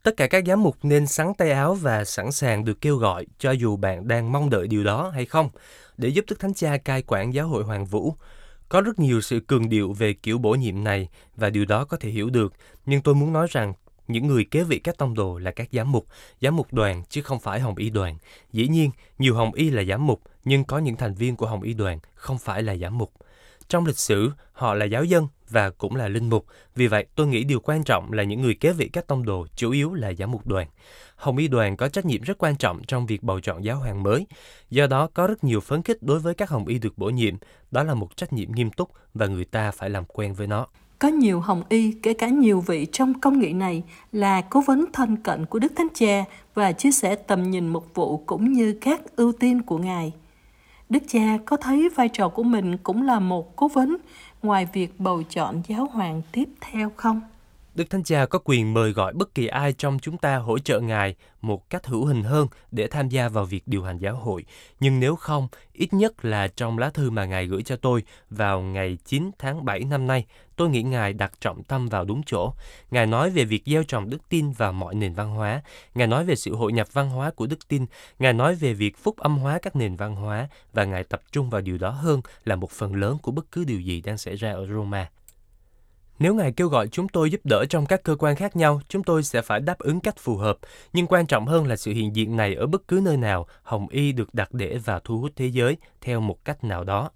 Tất 0.03 0.17
cả 0.17 0.27
các 0.27 0.45
giám 0.47 0.63
mục 0.63 0.77
nên 0.83 1.07
sắn 1.07 1.33
tay 1.39 1.51
áo 1.51 1.75
và 1.75 2.05
sẵn 2.05 2.33
sàng 2.33 2.65
được 2.65 2.81
kêu 2.81 2.97
gọi 2.97 3.27
cho 3.39 3.51
dù 3.51 3.77
bạn 3.77 4.09
đang 4.09 4.33
mong 4.33 4.51
đợi 4.51 4.69
điều 4.69 4.85
đó 4.85 5.11
hay 5.15 5.27
không, 5.27 5.49
để 5.97 6.09
giúp 6.09 6.25
Đức 6.29 6.41
Thánh 6.41 6.55
Cha 6.55 6.77
cai 6.77 7.03
quản 7.03 7.35
giáo 7.35 7.49
hội 7.49 7.65
Hoàng 7.65 7.87
Vũ. 7.87 8.15
Có 8.69 8.81
rất 8.81 8.99
nhiều 8.99 9.21
sự 9.21 9.41
cường 9.41 9.69
điệu 9.69 9.93
về 9.93 10.13
kiểu 10.13 10.39
bổ 10.39 10.55
nhiệm 10.55 10.85
này 10.85 11.09
và 11.37 11.51
điều 11.51 11.65
đó 11.65 11.85
có 11.85 11.97
thể 11.97 12.11
hiểu 12.11 12.31
được, 12.31 12.53
nhưng 12.87 13.03
tôi 13.03 13.15
muốn 13.15 13.33
nói 13.33 13.47
rằng 13.51 13.73
những 14.09 14.27
người 14.27 14.45
kế 14.45 14.65
vị 14.65 14.79
các 14.79 14.99
tông 14.99 15.15
đồ 15.15 15.39
là 15.39 15.51
các 15.51 15.69
giám 15.73 15.93
mục, 15.93 16.07
giám 16.41 16.57
mục 16.57 16.73
đoàn 16.73 17.03
chứ 17.09 17.23
không 17.23 17.41
phải 17.41 17.61
hồng 17.61 17.77
y 17.77 17.91
đoàn. 17.91 18.17
Dĩ 18.53 18.69
nhiên, 18.69 18.91
nhiều 19.19 19.35
hồng 19.35 19.55
y 19.55 19.71
là 19.71 19.83
giám 19.85 20.07
mục, 20.07 20.23
nhưng 20.45 20.65
có 20.65 20.79
những 20.79 20.97
thành 20.97 21.15
viên 21.15 21.37
của 21.37 21.47
hồng 21.47 21.63
y 21.63 21.75
đoàn 21.75 21.99
không 22.15 22.39
phải 22.39 22.63
là 22.63 22.77
giám 22.77 22.99
mục. 22.99 23.13
Trong 23.69 23.87
lịch 23.87 23.99
sử, 23.99 24.31
họ 24.53 24.75
là 24.75 24.85
giáo 24.85 25.05
dân 25.05 25.27
và 25.51 25.71
cũng 25.71 25.97
là 25.97 26.09
linh 26.09 26.31
mục. 26.31 26.47
Vì 26.75 26.87
vậy, 26.87 27.07
tôi 27.15 27.27
nghĩ 27.27 27.45
điều 27.45 27.61
quan 27.61 27.85
trọng 27.85 28.13
là 28.13 28.23
những 28.23 28.43
người 28.43 28.55
kế 28.55 28.73
vị 28.73 28.89
các 28.93 29.07
tông 29.07 29.25
đồ, 29.25 29.47
chủ 29.57 29.71
yếu 29.71 29.95
là 29.95 30.13
giám 30.13 30.31
mục 30.31 30.47
đoàn. 30.47 30.67
Hồng 31.17 31.37
y 31.37 31.49
đoàn 31.49 31.77
có 31.77 31.89
trách 31.89 32.07
nhiệm 32.07 32.23
rất 32.23 32.39
quan 32.39 32.57
trọng 32.57 32.83
trong 32.85 33.07
việc 33.07 33.23
bầu 33.23 33.41
chọn 33.41 33.65
giáo 33.65 33.77
hoàng 33.77 34.03
mới. 34.03 34.27
Do 34.71 34.87
đó, 34.87 35.09
có 35.15 35.27
rất 35.27 35.45
nhiều 35.45 35.61
phấn 35.61 35.83
khích 35.83 36.03
đối 36.03 36.19
với 36.19 36.35
các 36.35 36.51
hồng 36.51 36.67
y 36.67 36.79
được 36.79 36.99
bổ 36.99 37.11
nhiệm. 37.11 37.35
Đó 37.71 37.83
là 37.83 37.95
một 37.95 38.17
trách 38.17 38.33
nhiệm 38.33 38.53
nghiêm 38.53 38.71
túc 38.71 38.91
và 39.15 39.27
người 39.27 39.45
ta 39.45 39.71
phải 39.71 39.91
làm 39.91 40.05
quen 40.05 40.35
với 40.35 40.47
nó. 40.47 40.67
Có 40.99 41.09
nhiều 41.09 41.41
hồng 41.41 41.63
y, 41.69 41.93
kể 42.03 42.15
cả 42.15 42.29
nhiều 42.29 42.61
vị 42.61 42.87
trong 42.93 43.21
công 43.21 43.39
nghị 43.39 43.53
này 43.53 43.83
là 44.13 44.41
cố 44.41 44.61
vấn 44.67 44.85
thân 44.93 45.17
cận 45.17 45.47
của 45.47 45.59
Đức 45.59 45.73
Thánh 45.77 45.89
Cha 45.95 46.25
và 46.55 46.73
chia 46.73 46.91
sẻ 46.91 47.15
tầm 47.15 47.51
nhìn 47.51 47.69
mục 47.69 47.87
vụ 47.95 48.23
cũng 48.27 48.53
như 48.53 48.79
các 48.81 49.17
ưu 49.17 49.33
tiên 49.33 49.63
của 49.63 49.79
Ngài. 49.79 50.13
Đức 50.89 51.03
cha 51.09 51.39
có 51.45 51.57
thấy 51.57 51.89
vai 51.89 52.09
trò 52.09 52.29
của 52.29 52.43
mình 52.43 52.77
cũng 52.79 53.03
là 53.03 53.21
một 53.21 53.57
cố 53.57 53.69
vấn 53.69 53.97
ngoài 54.43 54.67
việc 54.73 55.01
bầu 55.01 55.23
chọn 55.23 55.63
giáo 55.69 55.89
hoàng 55.93 56.23
tiếp 56.33 56.49
theo 56.61 56.93
không? 56.97 57.21
Đức 57.77 57.91
Thánh 57.91 58.05
Cha 58.05 58.27
có 58.27 58.39
quyền 58.45 58.75
mời 58.75 58.93
gọi 58.93 59.13
bất 59.13 59.35
kỳ 59.35 59.47
ai 59.47 59.73
trong 59.73 59.99
chúng 59.99 60.19
ta 60.19 60.37
hỗ 60.37 60.59
trợ 60.59 60.81
Ngài 60.81 61.15
một 61.41 61.71
cách 61.71 61.87
hữu 61.87 62.05
hình 62.05 62.23
hơn 62.23 62.49
để 62.71 62.87
tham 62.87 63.09
gia 63.09 63.29
vào 63.29 63.45
việc 63.45 63.63
điều 63.67 63.83
hành 63.83 63.99
giáo 63.99 64.17
hội. 64.17 64.45
Nhưng 64.81 65.01
nếu 65.01 65.17
không, 65.17 65.49
ít 65.73 65.93
nhất 65.93 66.25
là 66.25 66.49
trong 66.49 66.79
lá 66.79 66.91
thư 66.91 67.11
mà 67.11 67.25
Ngài 67.25 67.47
gửi 67.47 67.63
cho 67.63 67.77
tôi 67.77 68.03
vào 68.31 68.61
ngày 68.61 68.99
9 69.05 69.31
tháng 69.39 69.65
7 69.65 69.81
năm 69.81 70.07
nay, 70.07 70.27
tôi 70.57 70.69
nghĩ 70.69 70.83
Ngài 70.83 71.13
đặt 71.13 71.33
trọng 71.41 71.63
tâm 71.63 71.89
vào 71.89 72.05
đúng 72.05 72.23
chỗ. 72.27 72.53
Ngài 72.91 73.07
nói 73.07 73.31
về 73.31 73.45
việc 73.45 73.63
gieo 73.67 73.83
trồng 73.83 74.11
đức 74.11 74.29
tin 74.29 74.53
vào 74.53 74.73
mọi 74.73 74.95
nền 74.95 75.15
văn 75.15 75.31
hóa. 75.31 75.63
Ngài 75.95 76.07
nói 76.07 76.25
về 76.25 76.37
sự 76.37 76.55
hội 76.55 76.73
nhập 76.73 76.89
văn 76.93 77.11
hóa 77.11 77.31
của 77.31 77.47
đức 77.47 77.69
tin. 77.69 77.87
Ngài 78.19 78.33
nói 78.33 78.55
về 78.55 78.75
việc 78.75 78.97
phúc 78.99 79.17
âm 79.17 79.39
hóa 79.39 79.59
các 79.63 79.77
nền 79.77 79.97
văn 79.97 80.17
hóa 80.17 80.49
và 80.73 80.85
Ngài 80.85 81.05
tập 81.05 81.23
trung 81.33 81.51
vào 81.51 81.61
điều 81.61 81.79
đó 81.79 81.91
hơn 81.91 82.21
là 82.45 82.57
một 82.57 82.71
phần 82.71 82.95
lớn 82.95 83.19
của 83.23 83.33
bất 83.33 83.53
cứ 83.53 83.65
điều 83.65 83.81
gì 83.81 84.01
đang 84.01 84.19
xảy 84.19 84.37
ra 84.37 84.53
ở 84.53 84.67
Roma. 84.67 85.11
Nếu 86.19 86.35
Ngài 86.35 86.53
kêu 86.53 86.69
gọi 86.69 86.89
chúng 86.89 87.09
tôi 87.09 87.31
giúp 87.31 87.41
đỡ 87.45 87.65
trong 87.65 87.87
các 87.87 88.03
cơ 88.03 88.17
quan 88.19 88.37
khác 88.37 88.57
nhau, 88.57 88.81
chúng 88.89 89.03
tôi 89.03 89.23
sẽ 89.23 89.43
phải 89.43 89.61
đáp 89.61 89.79
ứng 89.79 90.01
cách 90.01 90.19
phù 90.19 90.37
hợp. 90.37 90.59
Nhưng 90.93 91.07
quan 91.07 91.27
trọng 91.27 91.47
hơn 91.47 91.67
là 91.67 91.77
sự 91.77 91.93
hiện 91.93 92.17
diện 92.17 92.37
này 92.37 92.55
ở 92.55 92.67
bất 92.67 92.89
cứ 92.89 93.01
nơi 93.05 93.17
nào, 93.17 93.47
Hồng 93.63 93.89
Y 93.89 94.13
được 94.13 94.35
đặt 94.35 94.53
để 94.53 94.79
và 94.85 95.01
thu 95.05 95.19
hút 95.19 95.33
thế 95.37 95.47
giới 95.47 95.77
theo 96.01 96.21
một 96.21 96.45
cách 96.45 96.65
nào 96.65 96.85
đó. 96.85 97.11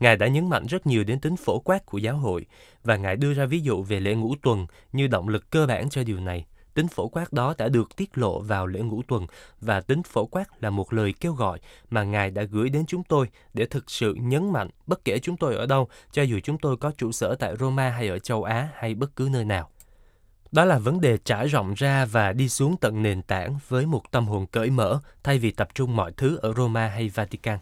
Ngài 0.00 0.16
đã 0.16 0.26
nhấn 0.26 0.48
mạnh 0.48 0.66
rất 0.66 0.86
nhiều 0.86 1.04
đến 1.04 1.20
tính 1.20 1.36
phổ 1.36 1.58
quát 1.58 1.86
của 1.86 1.98
giáo 1.98 2.16
hội, 2.16 2.46
và 2.84 2.96
Ngài 2.96 3.16
đưa 3.16 3.34
ra 3.34 3.46
ví 3.46 3.60
dụ 3.60 3.82
về 3.82 4.00
lễ 4.00 4.14
ngũ 4.14 4.34
tuần 4.42 4.66
như 4.92 5.06
động 5.06 5.28
lực 5.28 5.50
cơ 5.50 5.66
bản 5.66 5.90
cho 5.90 6.04
điều 6.04 6.20
này. 6.20 6.44
Tính 6.74 6.88
phổ 6.88 7.08
quát 7.08 7.32
đó 7.32 7.54
đã 7.58 7.68
được 7.68 7.96
tiết 7.96 8.18
lộ 8.18 8.40
vào 8.40 8.66
lễ 8.66 8.80
ngũ 8.80 9.02
tuần 9.08 9.26
và 9.60 9.80
tính 9.80 10.02
phổ 10.02 10.26
quát 10.26 10.44
là 10.60 10.70
một 10.70 10.92
lời 10.92 11.14
kêu 11.20 11.32
gọi 11.32 11.58
mà 11.90 12.02
Ngài 12.02 12.30
đã 12.30 12.42
gửi 12.42 12.68
đến 12.68 12.86
chúng 12.86 13.04
tôi 13.04 13.28
để 13.54 13.66
thực 13.66 13.90
sự 13.90 14.14
nhấn 14.14 14.52
mạnh 14.52 14.68
bất 14.86 15.04
kể 15.04 15.18
chúng 15.18 15.36
tôi 15.36 15.54
ở 15.54 15.66
đâu, 15.66 15.88
cho 16.12 16.22
dù 16.22 16.40
chúng 16.44 16.58
tôi 16.58 16.76
có 16.76 16.92
trụ 16.98 17.12
sở 17.12 17.34
tại 17.34 17.56
Roma 17.60 17.88
hay 17.88 18.08
ở 18.08 18.18
châu 18.18 18.44
Á 18.44 18.68
hay 18.74 18.94
bất 18.94 19.16
cứ 19.16 19.28
nơi 19.32 19.44
nào. 19.44 19.68
Đó 20.52 20.64
là 20.64 20.78
vấn 20.78 21.00
đề 21.00 21.18
trải 21.24 21.48
rộng 21.48 21.74
ra 21.74 22.04
và 22.04 22.32
đi 22.32 22.48
xuống 22.48 22.76
tận 22.80 23.02
nền 23.02 23.22
tảng 23.22 23.58
với 23.68 23.86
một 23.86 24.10
tâm 24.10 24.26
hồn 24.26 24.46
cởi 24.46 24.70
mở 24.70 25.00
thay 25.22 25.38
vì 25.38 25.50
tập 25.50 25.68
trung 25.74 25.96
mọi 25.96 26.12
thứ 26.16 26.38
ở 26.42 26.52
Roma 26.52 26.88
hay 26.88 27.08
Vatican. 27.08 27.58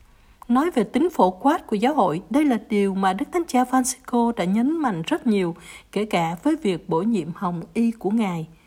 Nói 0.48 0.70
về 0.70 0.84
tính 0.84 1.08
phổ 1.10 1.30
quát 1.30 1.66
của 1.66 1.76
giáo 1.76 1.94
hội, 1.94 2.22
đây 2.30 2.44
là 2.44 2.58
điều 2.68 2.94
mà 2.94 3.12
Đức 3.12 3.24
Thánh 3.32 3.42
Cha 3.48 3.64
Francisco 3.64 4.32
đã 4.32 4.44
nhấn 4.44 4.76
mạnh 4.76 5.02
rất 5.06 5.26
nhiều, 5.26 5.56
kể 5.92 6.04
cả 6.04 6.36
với 6.42 6.56
việc 6.56 6.88
bổ 6.88 7.02
nhiệm 7.02 7.28
hồng 7.34 7.62
y 7.74 7.90
của 7.90 8.10
Ngài– 8.10 8.48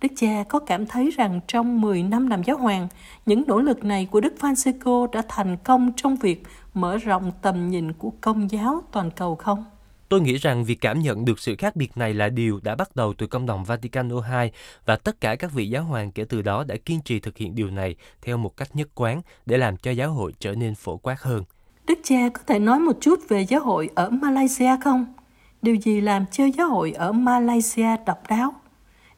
Đức 0.00 0.12
cha 0.16 0.44
có 0.48 0.58
cảm 0.58 0.86
thấy 0.86 1.10
rằng 1.10 1.40
trong 1.48 1.80
10 1.80 2.02
năm 2.02 2.26
làm 2.26 2.42
giáo 2.42 2.56
hoàng, 2.56 2.88
những 3.26 3.42
nỗ 3.46 3.60
lực 3.60 3.84
này 3.84 4.08
của 4.10 4.20
Đức 4.20 4.34
Francisco 4.40 5.06
đã 5.06 5.22
thành 5.28 5.56
công 5.64 5.92
trong 5.96 6.16
việc 6.16 6.42
mở 6.74 6.96
rộng 6.96 7.32
tầm 7.42 7.68
nhìn 7.68 7.92
của 7.92 8.12
công 8.20 8.50
giáo 8.50 8.82
toàn 8.92 9.10
cầu 9.10 9.36
không? 9.36 9.64
Tôi 10.08 10.20
nghĩ 10.20 10.36
rằng 10.36 10.64
việc 10.64 10.80
cảm 10.80 11.00
nhận 11.00 11.24
được 11.24 11.38
sự 11.38 11.56
khác 11.58 11.76
biệt 11.76 11.96
này 11.96 12.14
là 12.14 12.28
điều 12.28 12.60
đã 12.62 12.74
bắt 12.74 12.96
đầu 12.96 13.14
từ 13.18 13.26
công 13.26 13.46
đồng 13.46 13.64
Vaticano 13.64 14.16
II 14.16 14.50
và 14.86 14.96
tất 14.96 15.20
cả 15.20 15.36
các 15.36 15.52
vị 15.52 15.68
giáo 15.68 15.84
hoàng 15.84 16.12
kể 16.12 16.24
từ 16.24 16.42
đó 16.42 16.64
đã 16.64 16.76
kiên 16.84 17.00
trì 17.04 17.20
thực 17.20 17.36
hiện 17.36 17.54
điều 17.54 17.70
này 17.70 17.96
theo 18.22 18.36
một 18.36 18.56
cách 18.56 18.76
nhất 18.76 18.88
quán 18.94 19.22
để 19.46 19.58
làm 19.58 19.76
cho 19.76 19.90
giáo 19.90 20.12
hội 20.12 20.32
trở 20.38 20.54
nên 20.54 20.74
phổ 20.74 20.96
quát 20.96 21.22
hơn. 21.22 21.44
Đức 21.86 21.98
cha 22.02 22.28
có 22.34 22.40
thể 22.46 22.58
nói 22.58 22.78
một 22.78 22.96
chút 23.00 23.20
về 23.28 23.42
giáo 23.42 23.60
hội 23.60 23.90
ở 23.94 24.10
Malaysia 24.10 24.76
không? 24.84 25.14
Điều 25.62 25.74
gì 25.74 26.00
làm 26.00 26.26
cho 26.32 26.44
giáo 26.44 26.68
hội 26.68 26.92
ở 26.92 27.12
Malaysia 27.12 27.96
độc 28.06 28.22
đáo? 28.28 28.54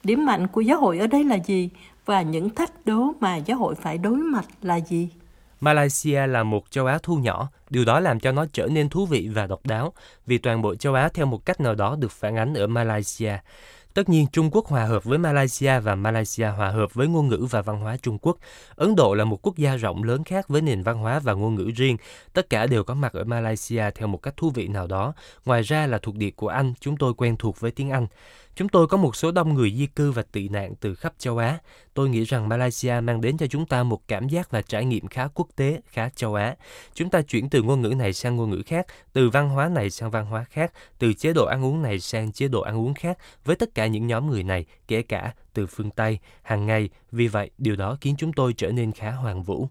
Điểm 0.04 0.26
mạnh 0.26 0.46
của 0.46 0.60
giáo 0.60 0.80
hội 0.80 0.98
ở 0.98 1.06
đây 1.06 1.24
là 1.24 1.38
gì 1.46 1.70
và 2.06 2.22
những 2.22 2.50
thách 2.50 2.86
đố 2.86 3.12
mà 3.20 3.36
giáo 3.36 3.58
hội 3.58 3.74
phải 3.74 3.98
đối 3.98 4.16
mặt 4.16 4.44
là 4.62 4.76
gì? 4.76 5.08
Malaysia 5.60 6.26
là 6.26 6.42
một 6.42 6.70
châu 6.70 6.86
Á 6.86 6.98
thu 7.02 7.16
nhỏ, 7.16 7.48
điều 7.70 7.84
đó 7.84 8.00
làm 8.00 8.20
cho 8.20 8.32
nó 8.32 8.46
trở 8.52 8.66
nên 8.66 8.88
thú 8.88 9.06
vị 9.06 9.28
và 9.34 9.46
độc 9.46 9.66
đáo, 9.66 9.92
vì 10.26 10.38
toàn 10.38 10.62
bộ 10.62 10.74
châu 10.74 10.94
Á 10.94 11.08
theo 11.14 11.26
một 11.26 11.46
cách 11.46 11.60
nào 11.60 11.74
đó 11.74 11.96
được 11.98 12.12
phản 12.12 12.36
ánh 12.36 12.54
ở 12.54 12.66
Malaysia. 12.66 13.32
Tất 13.94 14.08
nhiên, 14.08 14.26
Trung 14.32 14.50
Quốc 14.52 14.66
hòa 14.66 14.84
hợp 14.84 15.04
với 15.04 15.18
Malaysia 15.18 15.80
và 15.80 15.94
Malaysia 15.94 16.46
hòa 16.46 16.70
hợp 16.70 16.94
với 16.94 17.06
ngôn 17.06 17.28
ngữ 17.28 17.46
và 17.50 17.62
văn 17.62 17.80
hóa 17.80 17.96
Trung 17.96 18.18
Quốc. 18.18 18.36
Ấn 18.76 18.96
Độ 18.96 19.14
là 19.14 19.24
một 19.24 19.38
quốc 19.42 19.56
gia 19.56 19.76
rộng 19.76 20.02
lớn 20.02 20.24
khác 20.24 20.48
với 20.48 20.62
nền 20.62 20.82
văn 20.82 20.98
hóa 20.98 21.18
và 21.18 21.32
ngôn 21.32 21.54
ngữ 21.54 21.70
riêng. 21.76 21.96
Tất 22.32 22.50
cả 22.50 22.66
đều 22.66 22.84
có 22.84 22.94
mặt 22.94 23.12
ở 23.12 23.24
Malaysia 23.24 23.90
theo 23.94 24.08
một 24.08 24.22
cách 24.22 24.36
thú 24.36 24.50
vị 24.50 24.68
nào 24.68 24.86
đó. 24.86 25.12
Ngoài 25.44 25.62
ra 25.62 25.86
là 25.86 25.98
thuộc 25.98 26.14
địa 26.16 26.30
của 26.30 26.48
Anh, 26.48 26.74
chúng 26.80 26.96
tôi 26.96 27.14
quen 27.14 27.36
thuộc 27.36 27.60
với 27.60 27.70
tiếng 27.70 27.90
Anh. 27.90 28.06
Chúng 28.56 28.68
tôi 28.68 28.86
có 28.86 28.96
một 28.96 29.16
số 29.16 29.32
đông 29.32 29.54
người 29.54 29.74
di 29.76 29.86
cư 29.86 30.12
và 30.12 30.22
tị 30.22 30.48
nạn 30.48 30.74
từ 30.80 30.94
khắp 30.94 31.14
châu 31.18 31.38
Á. 31.38 31.58
Tôi 31.94 32.08
nghĩ 32.08 32.24
rằng 32.24 32.48
Malaysia 32.48 33.00
mang 33.02 33.20
đến 33.20 33.36
cho 33.38 33.46
chúng 33.46 33.66
ta 33.66 33.82
một 33.82 34.08
cảm 34.08 34.28
giác 34.28 34.50
và 34.50 34.62
trải 34.62 34.84
nghiệm 34.84 35.08
khá 35.08 35.28
quốc 35.34 35.48
tế, 35.56 35.80
khá 35.86 36.08
châu 36.08 36.34
Á. 36.34 36.56
Chúng 36.94 37.10
ta 37.10 37.22
chuyển 37.22 37.50
từ 37.50 37.62
ngôn 37.62 37.82
ngữ 37.82 37.88
này 37.88 38.12
sang 38.12 38.36
ngôn 38.36 38.50
ngữ 38.50 38.62
khác, 38.66 38.86
từ 39.12 39.30
văn 39.30 39.48
hóa 39.48 39.68
này 39.68 39.90
sang 39.90 40.10
văn 40.10 40.26
hóa 40.26 40.44
khác, 40.44 40.72
từ 40.98 41.12
chế 41.12 41.32
độ 41.32 41.46
ăn 41.46 41.64
uống 41.64 41.82
này 41.82 42.00
sang 42.00 42.32
chế 42.32 42.48
độ 42.48 42.60
ăn 42.60 42.78
uống 42.78 42.94
khác, 42.94 43.18
với 43.44 43.56
tất 43.56 43.74
cả 43.74 43.86
những 43.86 44.06
nhóm 44.06 44.30
người 44.30 44.42
này, 44.42 44.66
kể 44.88 45.02
cả 45.02 45.34
từ 45.54 45.66
phương 45.66 45.90
Tây, 45.90 46.18
hàng 46.42 46.66
ngày. 46.66 46.88
Vì 47.12 47.28
vậy, 47.28 47.50
điều 47.58 47.76
đó 47.76 47.96
khiến 48.00 48.14
chúng 48.18 48.32
tôi 48.32 48.54
trở 48.56 48.72
nên 48.72 48.92
khá 48.92 49.10
hoàn 49.10 49.42
vũ. 49.42 49.68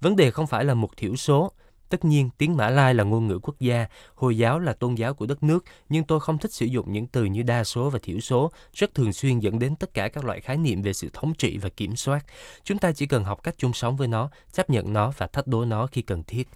Vấn 0.00 0.16
đề 0.16 0.30
không 0.30 0.46
phải 0.46 0.64
là 0.64 0.74
một 0.74 0.96
thiểu 0.96 1.16
số, 1.16 1.52
Tất 1.92 2.04
nhiên, 2.04 2.30
tiếng 2.38 2.56
Mã 2.56 2.68
Lai 2.70 2.94
là 2.94 3.04
ngôn 3.04 3.26
ngữ 3.26 3.38
quốc 3.42 3.60
gia, 3.60 3.86
Hồi 4.14 4.38
giáo 4.38 4.58
là 4.58 4.72
tôn 4.72 4.94
giáo 4.94 5.14
của 5.14 5.26
đất 5.26 5.42
nước, 5.42 5.64
nhưng 5.88 6.04
tôi 6.04 6.20
không 6.20 6.38
thích 6.38 6.52
sử 6.52 6.66
dụng 6.66 6.92
những 6.92 7.06
từ 7.06 7.24
như 7.24 7.42
đa 7.42 7.64
số 7.64 7.90
và 7.90 7.98
thiểu 8.02 8.20
số, 8.20 8.50
rất 8.72 8.94
thường 8.94 9.12
xuyên 9.12 9.38
dẫn 9.38 9.58
đến 9.58 9.76
tất 9.76 9.94
cả 9.94 10.08
các 10.08 10.24
loại 10.24 10.40
khái 10.40 10.56
niệm 10.56 10.82
về 10.82 10.92
sự 10.92 11.10
thống 11.12 11.34
trị 11.34 11.58
và 11.58 11.68
kiểm 11.68 11.96
soát. 11.96 12.24
Chúng 12.64 12.78
ta 12.78 12.92
chỉ 12.92 13.06
cần 13.06 13.24
học 13.24 13.42
cách 13.42 13.54
chung 13.58 13.72
sống 13.72 13.96
với 13.96 14.08
nó, 14.08 14.30
chấp 14.52 14.70
nhận 14.70 14.92
nó 14.92 15.12
và 15.18 15.26
thách 15.26 15.46
đố 15.46 15.64
nó 15.64 15.86
khi 15.86 16.02
cần 16.02 16.22
thiết. 16.26 16.48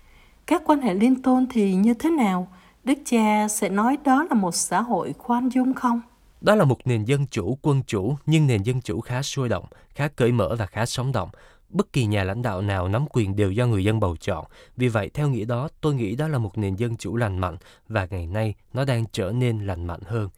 Các 0.46 0.62
quan 0.66 0.80
hệ 0.80 0.94
liên 0.94 1.22
tôn 1.22 1.46
thì 1.50 1.74
như 1.74 1.94
thế 1.94 2.10
nào? 2.10 2.48
Đức 2.84 2.98
cha 3.04 3.48
sẽ 3.48 3.68
nói 3.68 3.96
đó 4.04 4.26
là 4.30 4.36
một 4.36 4.54
xã 4.54 4.80
hội 4.80 5.14
khoan 5.18 5.48
dung 5.48 5.74
không? 5.74 6.00
Đó 6.40 6.54
là 6.54 6.64
một 6.64 6.78
nền 6.84 7.04
dân 7.04 7.26
chủ 7.26 7.58
quân 7.62 7.82
chủ, 7.86 8.16
nhưng 8.26 8.46
nền 8.46 8.62
dân 8.62 8.80
chủ 8.80 9.00
khá 9.00 9.22
sôi 9.22 9.48
động, 9.48 9.64
khá 9.94 10.08
cởi 10.08 10.32
mở 10.32 10.56
và 10.58 10.66
khá 10.66 10.86
sống 10.86 11.12
động 11.12 11.28
bất 11.68 11.92
kỳ 11.92 12.06
nhà 12.06 12.24
lãnh 12.24 12.42
đạo 12.42 12.62
nào 12.62 12.88
nắm 12.88 13.06
quyền 13.10 13.36
đều 13.36 13.50
do 13.50 13.66
người 13.66 13.84
dân 13.84 14.00
bầu 14.00 14.16
chọn. 14.20 14.44
Vì 14.76 14.88
vậy, 14.88 15.10
theo 15.14 15.28
nghĩa 15.28 15.44
đó, 15.44 15.68
tôi 15.80 15.94
nghĩ 15.94 16.16
đó 16.16 16.28
là 16.28 16.38
một 16.38 16.58
nền 16.58 16.76
dân 16.76 16.96
chủ 16.96 17.16
lành 17.16 17.38
mạnh 17.38 17.56
và 17.88 18.06
ngày 18.10 18.26
nay 18.26 18.54
nó 18.72 18.84
đang 18.84 19.04
trở 19.12 19.32
nên 19.32 19.66
lành 19.66 19.86
mạnh 19.86 20.00
hơn. 20.06 20.28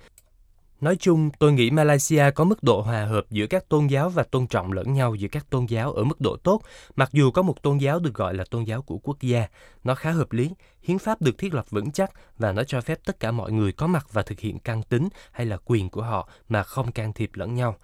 Nói 0.80 0.96
chung, 0.96 1.30
tôi 1.38 1.52
nghĩ 1.52 1.70
Malaysia 1.70 2.30
có 2.34 2.44
mức 2.44 2.62
độ 2.62 2.80
hòa 2.80 3.04
hợp 3.04 3.24
giữa 3.30 3.46
các 3.46 3.68
tôn 3.68 3.86
giáo 3.86 4.08
và 4.08 4.22
tôn 4.22 4.46
trọng 4.46 4.72
lẫn 4.72 4.92
nhau 4.92 5.14
giữa 5.14 5.28
các 5.28 5.50
tôn 5.50 5.66
giáo 5.66 5.92
ở 5.92 6.04
mức 6.04 6.20
độ 6.20 6.36
tốt, 6.36 6.62
mặc 6.96 7.08
dù 7.12 7.30
có 7.30 7.42
một 7.42 7.62
tôn 7.62 7.78
giáo 7.78 7.98
được 7.98 8.14
gọi 8.14 8.34
là 8.34 8.44
tôn 8.50 8.64
giáo 8.64 8.82
của 8.82 8.98
quốc 8.98 9.20
gia. 9.20 9.46
Nó 9.84 9.94
khá 9.94 10.10
hợp 10.10 10.32
lý, 10.32 10.50
hiến 10.82 10.98
pháp 10.98 11.22
được 11.22 11.38
thiết 11.38 11.54
lập 11.54 11.64
vững 11.70 11.90
chắc 11.90 12.10
và 12.38 12.52
nó 12.52 12.64
cho 12.64 12.80
phép 12.80 12.98
tất 13.04 13.20
cả 13.20 13.30
mọi 13.30 13.52
người 13.52 13.72
có 13.72 13.86
mặt 13.86 14.06
và 14.12 14.22
thực 14.22 14.40
hiện 14.40 14.58
căn 14.58 14.82
tính 14.82 15.08
hay 15.32 15.46
là 15.46 15.58
quyền 15.64 15.90
của 15.90 16.02
họ 16.02 16.28
mà 16.48 16.62
không 16.62 16.92
can 16.92 17.12
thiệp 17.12 17.30
lẫn 17.34 17.54
nhau 17.54 17.76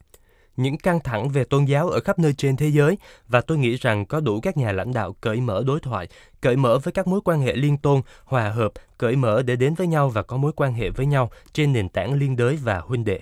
những 0.56 0.78
căng 0.78 1.00
thẳng 1.00 1.28
về 1.28 1.44
tôn 1.44 1.64
giáo 1.64 1.88
ở 1.88 2.00
khắp 2.00 2.18
nơi 2.18 2.32
trên 2.32 2.56
thế 2.56 2.68
giới 2.68 2.98
và 3.28 3.40
tôi 3.40 3.58
nghĩ 3.58 3.76
rằng 3.76 4.06
có 4.06 4.20
đủ 4.20 4.40
các 4.40 4.56
nhà 4.56 4.72
lãnh 4.72 4.92
đạo 4.92 5.16
cởi 5.20 5.40
mở 5.40 5.62
đối 5.66 5.80
thoại, 5.80 6.08
cởi 6.40 6.56
mở 6.56 6.78
với 6.78 6.92
các 6.92 7.06
mối 7.06 7.20
quan 7.24 7.40
hệ 7.40 7.54
liên 7.54 7.76
tôn, 7.76 8.00
hòa 8.24 8.48
hợp, 8.50 8.72
cởi 8.98 9.16
mở 9.16 9.42
để 9.42 9.56
đến 9.56 9.74
với 9.74 9.86
nhau 9.86 10.08
và 10.08 10.22
có 10.22 10.36
mối 10.36 10.52
quan 10.56 10.72
hệ 10.72 10.90
với 10.90 11.06
nhau 11.06 11.30
trên 11.52 11.72
nền 11.72 11.88
tảng 11.88 12.14
liên 12.14 12.36
đới 12.36 12.56
và 12.56 12.78
huynh 12.78 13.04
đệ. 13.04 13.20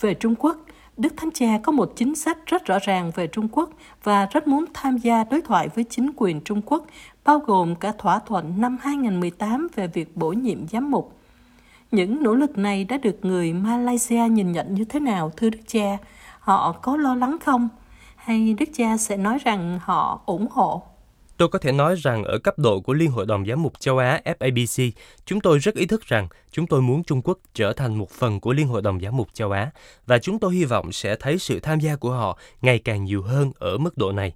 Về 0.00 0.14
Trung 0.14 0.34
Quốc, 0.38 0.56
Đức 0.96 1.12
Thánh 1.16 1.30
Cha 1.34 1.58
có 1.62 1.72
một 1.72 1.92
chính 1.96 2.14
sách 2.14 2.38
rất 2.46 2.66
rõ 2.66 2.78
ràng 2.82 3.10
về 3.14 3.26
Trung 3.26 3.48
Quốc 3.52 3.70
và 4.04 4.26
rất 4.26 4.48
muốn 4.48 4.64
tham 4.74 4.96
gia 4.96 5.24
đối 5.24 5.42
thoại 5.42 5.68
với 5.74 5.84
chính 5.90 6.10
quyền 6.16 6.40
Trung 6.40 6.62
Quốc, 6.66 6.86
bao 7.24 7.38
gồm 7.38 7.74
cả 7.74 7.92
thỏa 7.98 8.18
thuận 8.18 8.60
năm 8.60 8.78
2018 8.80 9.68
về 9.74 9.86
việc 9.86 10.16
bổ 10.16 10.32
nhiệm 10.32 10.68
giám 10.68 10.90
mục. 10.90 11.16
Những 11.90 12.22
nỗ 12.22 12.34
lực 12.34 12.58
này 12.58 12.84
đã 12.84 12.98
được 12.98 13.24
người 13.24 13.52
Malaysia 13.52 14.28
nhìn 14.30 14.52
nhận 14.52 14.74
như 14.74 14.84
thế 14.84 15.00
nào, 15.00 15.32
thưa 15.36 15.50
Đức 15.50 15.60
Cha? 15.66 15.98
Họ 16.42 16.72
có 16.72 16.96
lo 16.96 17.14
lắng 17.14 17.36
không? 17.44 17.68
Hay 18.16 18.54
Đức 18.58 18.68
cha 18.74 18.96
sẽ 18.96 19.16
nói 19.16 19.38
rằng 19.44 19.78
họ 19.82 20.20
ủng 20.26 20.46
hộ? 20.50 20.82
Tôi 21.36 21.48
có 21.48 21.58
thể 21.58 21.72
nói 21.72 21.94
rằng 21.98 22.24
ở 22.24 22.38
cấp 22.38 22.58
độ 22.58 22.80
của 22.80 22.92
Liên 22.92 23.10
hội 23.10 23.26
đồng 23.26 23.46
giám 23.46 23.62
mục 23.62 23.80
châu 23.80 23.98
Á 23.98 24.20
FABC, 24.24 24.90
chúng 25.24 25.40
tôi 25.40 25.58
rất 25.58 25.74
ý 25.74 25.86
thức 25.86 26.02
rằng 26.06 26.28
chúng 26.50 26.66
tôi 26.66 26.82
muốn 26.82 27.04
Trung 27.04 27.22
Quốc 27.24 27.38
trở 27.54 27.72
thành 27.72 27.94
một 27.98 28.10
phần 28.10 28.40
của 28.40 28.52
Liên 28.52 28.68
hội 28.68 28.82
đồng 28.82 29.00
giám 29.00 29.16
mục 29.16 29.28
châu 29.32 29.50
Á 29.50 29.70
và 30.06 30.18
chúng 30.18 30.38
tôi 30.38 30.54
hy 30.54 30.64
vọng 30.64 30.92
sẽ 30.92 31.16
thấy 31.16 31.38
sự 31.38 31.60
tham 31.60 31.80
gia 31.80 31.96
của 31.96 32.10
họ 32.10 32.38
ngày 32.62 32.78
càng 32.78 33.04
nhiều 33.04 33.22
hơn 33.22 33.52
ở 33.58 33.78
mức 33.78 33.98
độ 33.98 34.12
này. 34.12 34.32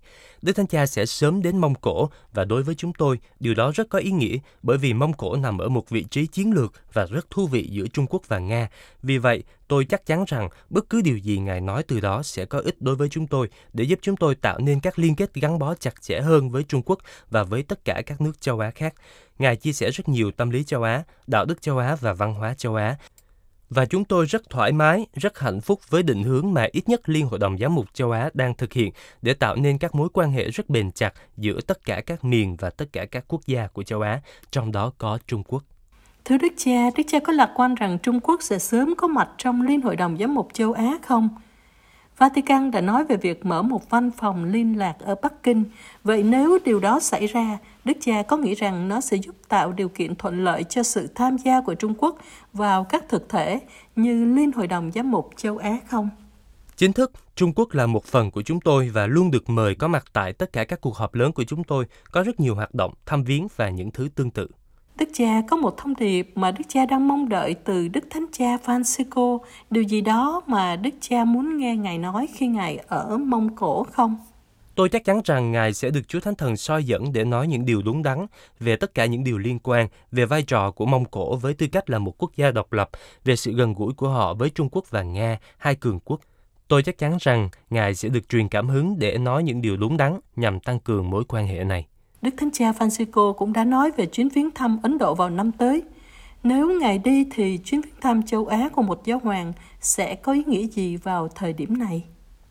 Đức 0.46 0.52
Thánh 0.52 0.66
Cha 0.66 0.86
sẽ 0.86 1.06
sớm 1.06 1.42
đến 1.42 1.58
Mông 1.58 1.74
Cổ 1.74 2.10
và 2.32 2.44
đối 2.44 2.62
với 2.62 2.74
chúng 2.74 2.92
tôi, 2.92 3.18
điều 3.40 3.54
đó 3.54 3.72
rất 3.74 3.88
có 3.88 3.98
ý 3.98 4.10
nghĩa 4.10 4.36
bởi 4.62 4.78
vì 4.78 4.92
Mông 4.94 5.12
Cổ 5.12 5.36
nằm 5.36 5.58
ở 5.58 5.68
một 5.68 5.90
vị 5.90 6.04
trí 6.10 6.26
chiến 6.26 6.52
lược 6.52 6.72
và 6.92 7.06
rất 7.06 7.30
thú 7.30 7.46
vị 7.46 7.68
giữa 7.70 7.86
Trung 7.86 8.06
Quốc 8.10 8.22
và 8.28 8.38
Nga. 8.38 8.68
Vì 9.02 9.18
vậy, 9.18 9.42
tôi 9.68 9.84
chắc 9.84 10.06
chắn 10.06 10.24
rằng 10.28 10.48
bất 10.70 10.90
cứ 10.90 11.00
điều 11.00 11.16
gì 11.16 11.38
Ngài 11.38 11.60
nói 11.60 11.82
từ 11.82 12.00
đó 12.00 12.22
sẽ 12.22 12.44
có 12.44 12.58
ích 12.58 12.82
đối 12.82 12.96
với 12.96 13.08
chúng 13.08 13.26
tôi 13.26 13.48
để 13.72 13.84
giúp 13.84 13.98
chúng 14.02 14.16
tôi 14.16 14.34
tạo 14.34 14.58
nên 14.58 14.80
các 14.80 14.98
liên 14.98 15.16
kết 15.16 15.34
gắn 15.34 15.58
bó 15.58 15.74
chặt 15.74 16.02
chẽ 16.02 16.20
hơn 16.20 16.50
với 16.50 16.62
Trung 16.62 16.82
Quốc 16.82 16.98
và 17.30 17.42
với 17.44 17.62
tất 17.62 17.84
cả 17.84 18.02
các 18.06 18.20
nước 18.20 18.40
châu 18.40 18.58
Á 18.58 18.70
khác. 18.70 18.94
Ngài 19.38 19.56
chia 19.56 19.72
sẻ 19.72 19.90
rất 19.90 20.08
nhiều 20.08 20.30
tâm 20.30 20.50
lý 20.50 20.64
châu 20.64 20.82
Á, 20.82 21.02
đạo 21.26 21.44
đức 21.44 21.62
châu 21.62 21.78
Á 21.78 21.96
và 22.00 22.12
văn 22.12 22.34
hóa 22.34 22.54
châu 22.54 22.74
Á 22.74 22.96
và 23.70 23.86
chúng 23.86 24.04
tôi 24.04 24.26
rất 24.26 24.50
thoải 24.50 24.72
mái, 24.72 25.06
rất 25.14 25.38
hạnh 25.38 25.60
phúc 25.60 25.80
với 25.90 26.02
định 26.02 26.22
hướng 26.22 26.54
mà 26.54 26.66
ít 26.72 26.88
nhất 26.88 27.08
Liên 27.08 27.26
Hội 27.26 27.38
đồng 27.38 27.58
Giám 27.58 27.74
mục 27.74 27.94
châu 27.94 28.10
Á 28.10 28.30
đang 28.34 28.54
thực 28.54 28.72
hiện 28.72 28.92
để 29.22 29.34
tạo 29.34 29.56
nên 29.56 29.78
các 29.78 29.94
mối 29.94 30.08
quan 30.12 30.32
hệ 30.32 30.50
rất 30.50 30.68
bền 30.68 30.92
chặt 30.92 31.12
giữa 31.36 31.60
tất 31.66 31.84
cả 31.84 32.00
các 32.06 32.24
miền 32.24 32.56
và 32.56 32.70
tất 32.70 32.86
cả 32.92 33.06
các 33.06 33.24
quốc 33.28 33.40
gia 33.46 33.66
của 33.66 33.82
châu 33.82 34.00
Á, 34.00 34.20
trong 34.50 34.72
đó 34.72 34.92
có 34.98 35.18
Trung 35.26 35.42
Quốc. 35.42 35.62
Thưa 36.24 36.36
Đức 36.36 36.52
cha, 36.56 36.90
Đức 36.96 37.02
cha 37.06 37.18
có 37.18 37.32
lạc 37.32 37.50
quan 37.54 37.74
rằng 37.74 37.98
Trung 37.98 38.20
Quốc 38.20 38.42
sẽ 38.42 38.58
sớm 38.58 38.94
có 38.98 39.06
mặt 39.06 39.28
trong 39.38 39.62
Liên 39.62 39.80
Hội 39.80 39.96
đồng 39.96 40.16
Giám 40.18 40.34
mục 40.34 40.48
châu 40.52 40.72
Á 40.72 40.98
không? 41.02 41.28
Vatican 42.18 42.70
đã 42.70 42.80
nói 42.80 43.04
về 43.04 43.16
việc 43.16 43.46
mở 43.46 43.62
một 43.62 43.90
văn 43.90 44.10
phòng 44.10 44.44
liên 44.44 44.78
lạc 44.78 44.96
ở 45.00 45.14
Bắc 45.22 45.42
Kinh. 45.42 45.64
Vậy 46.04 46.22
nếu 46.22 46.58
điều 46.64 46.80
đó 46.80 47.00
xảy 47.00 47.26
ra, 47.26 47.58
Đức 47.86 47.96
cha 48.00 48.22
có 48.22 48.36
nghĩ 48.36 48.54
rằng 48.54 48.88
nó 48.88 49.00
sẽ 49.00 49.16
giúp 49.16 49.34
tạo 49.48 49.72
điều 49.72 49.88
kiện 49.88 50.14
thuận 50.14 50.44
lợi 50.44 50.64
cho 50.64 50.82
sự 50.82 51.08
tham 51.14 51.36
gia 51.38 51.60
của 51.60 51.74
Trung 51.74 51.94
Quốc 51.98 52.18
vào 52.52 52.84
các 52.84 53.04
thực 53.08 53.28
thể 53.28 53.60
như 53.96 54.24
Liên 54.24 54.52
Hội 54.52 54.66
đồng 54.66 54.92
Giám 54.94 55.10
mục 55.10 55.30
châu 55.36 55.58
Á 55.58 55.78
không? 55.88 56.08
Chính 56.76 56.92
thức, 56.92 57.12
Trung 57.34 57.52
Quốc 57.56 57.74
là 57.74 57.86
một 57.86 58.04
phần 58.04 58.30
của 58.30 58.42
chúng 58.42 58.60
tôi 58.60 58.88
và 58.88 59.06
luôn 59.06 59.30
được 59.30 59.50
mời 59.50 59.74
có 59.74 59.88
mặt 59.88 60.04
tại 60.12 60.32
tất 60.32 60.52
cả 60.52 60.64
các 60.64 60.80
cuộc 60.80 60.96
họp 60.96 61.14
lớn 61.14 61.32
của 61.32 61.44
chúng 61.44 61.64
tôi, 61.64 61.84
có 62.12 62.22
rất 62.22 62.40
nhiều 62.40 62.54
hoạt 62.54 62.74
động, 62.74 62.92
thăm 63.06 63.24
viếng 63.24 63.46
và 63.56 63.70
những 63.70 63.90
thứ 63.90 64.08
tương 64.14 64.30
tự. 64.30 64.48
Đức 64.98 65.08
cha 65.12 65.42
có 65.48 65.56
một 65.56 65.76
thông 65.76 65.94
điệp 65.96 66.32
mà 66.34 66.50
Đức 66.50 66.64
cha 66.68 66.86
đang 66.86 67.08
mong 67.08 67.28
đợi 67.28 67.54
từ 67.54 67.88
Đức 67.88 68.04
Thánh 68.10 68.26
cha 68.32 68.56
Francisco, 68.64 69.38
điều 69.70 69.82
gì 69.82 70.00
đó 70.00 70.42
mà 70.46 70.76
Đức 70.76 70.94
cha 71.00 71.24
muốn 71.24 71.56
nghe 71.56 71.76
Ngài 71.76 71.98
nói 71.98 72.28
khi 72.34 72.46
Ngài 72.46 72.76
ở 72.76 73.18
Mông 73.18 73.56
Cổ 73.56 73.84
không? 73.84 74.16
Tôi 74.76 74.88
chắc 74.88 75.04
chắn 75.04 75.20
rằng 75.24 75.52
Ngài 75.52 75.72
sẽ 75.74 75.90
được 75.90 76.08
Chúa 76.08 76.20
Thánh 76.20 76.34
Thần 76.34 76.56
soi 76.56 76.84
dẫn 76.84 77.12
để 77.12 77.24
nói 77.24 77.46
những 77.46 77.64
điều 77.64 77.82
đúng 77.82 78.02
đắn 78.02 78.26
về 78.60 78.76
tất 78.76 78.94
cả 78.94 79.06
những 79.06 79.24
điều 79.24 79.38
liên 79.38 79.58
quan, 79.58 79.88
về 80.12 80.26
vai 80.26 80.42
trò 80.42 80.70
của 80.70 80.86
Mông 80.86 81.04
Cổ 81.04 81.36
với 81.36 81.54
tư 81.54 81.66
cách 81.72 81.90
là 81.90 81.98
một 81.98 82.14
quốc 82.18 82.30
gia 82.36 82.50
độc 82.50 82.72
lập, 82.72 82.90
về 83.24 83.36
sự 83.36 83.52
gần 83.52 83.74
gũi 83.74 83.94
của 83.94 84.08
họ 84.08 84.34
với 84.34 84.50
Trung 84.50 84.68
Quốc 84.72 84.90
và 84.90 85.02
Nga, 85.02 85.38
hai 85.58 85.74
cường 85.74 86.00
quốc. 86.04 86.20
Tôi 86.68 86.82
chắc 86.82 86.98
chắn 86.98 87.16
rằng 87.20 87.48
Ngài 87.70 87.94
sẽ 87.94 88.08
được 88.08 88.28
truyền 88.28 88.48
cảm 88.48 88.68
hứng 88.68 88.98
để 88.98 89.18
nói 89.18 89.42
những 89.42 89.62
điều 89.62 89.76
đúng 89.76 89.96
đắn 89.96 90.20
nhằm 90.36 90.60
tăng 90.60 90.80
cường 90.80 91.10
mối 91.10 91.24
quan 91.28 91.46
hệ 91.46 91.64
này. 91.64 91.86
Đức 92.22 92.34
Thánh 92.38 92.50
Cha 92.52 92.72
Francisco 92.72 93.32
cũng 93.32 93.52
đã 93.52 93.64
nói 93.64 93.90
về 93.96 94.06
chuyến 94.06 94.28
viếng 94.28 94.50
thăm 94.50 94.78
Ấn 94.82 94.98
Độ 94.98 95.14
vào 95.14 95.30
năm 95.30 95.52
tới. 95.52 95.82
Nếu 96.42 96.80
Ngài 96.80 96.98
đi 96.98 97.26
thì 97.34 97.58
chuyến 97.64 97.80
viếng 97.80 98.00
thăm 98.00 98.22
châu 98.22 98.46
Á 98.46 98.68
của 98.68 98.82
một 98.82 99.04
giáo 99.04 99.18
hoàng 99.18 99.52
sẽ 99.80 100.14
có 100.14 100.32
ý 100.32 100.44
nghĩa 100.46 100.66
gì 100.66 100.96
vào 100.96 101.28
thời 101.28 101.52
điểm 101.52 101.78
này? 101.78 102.04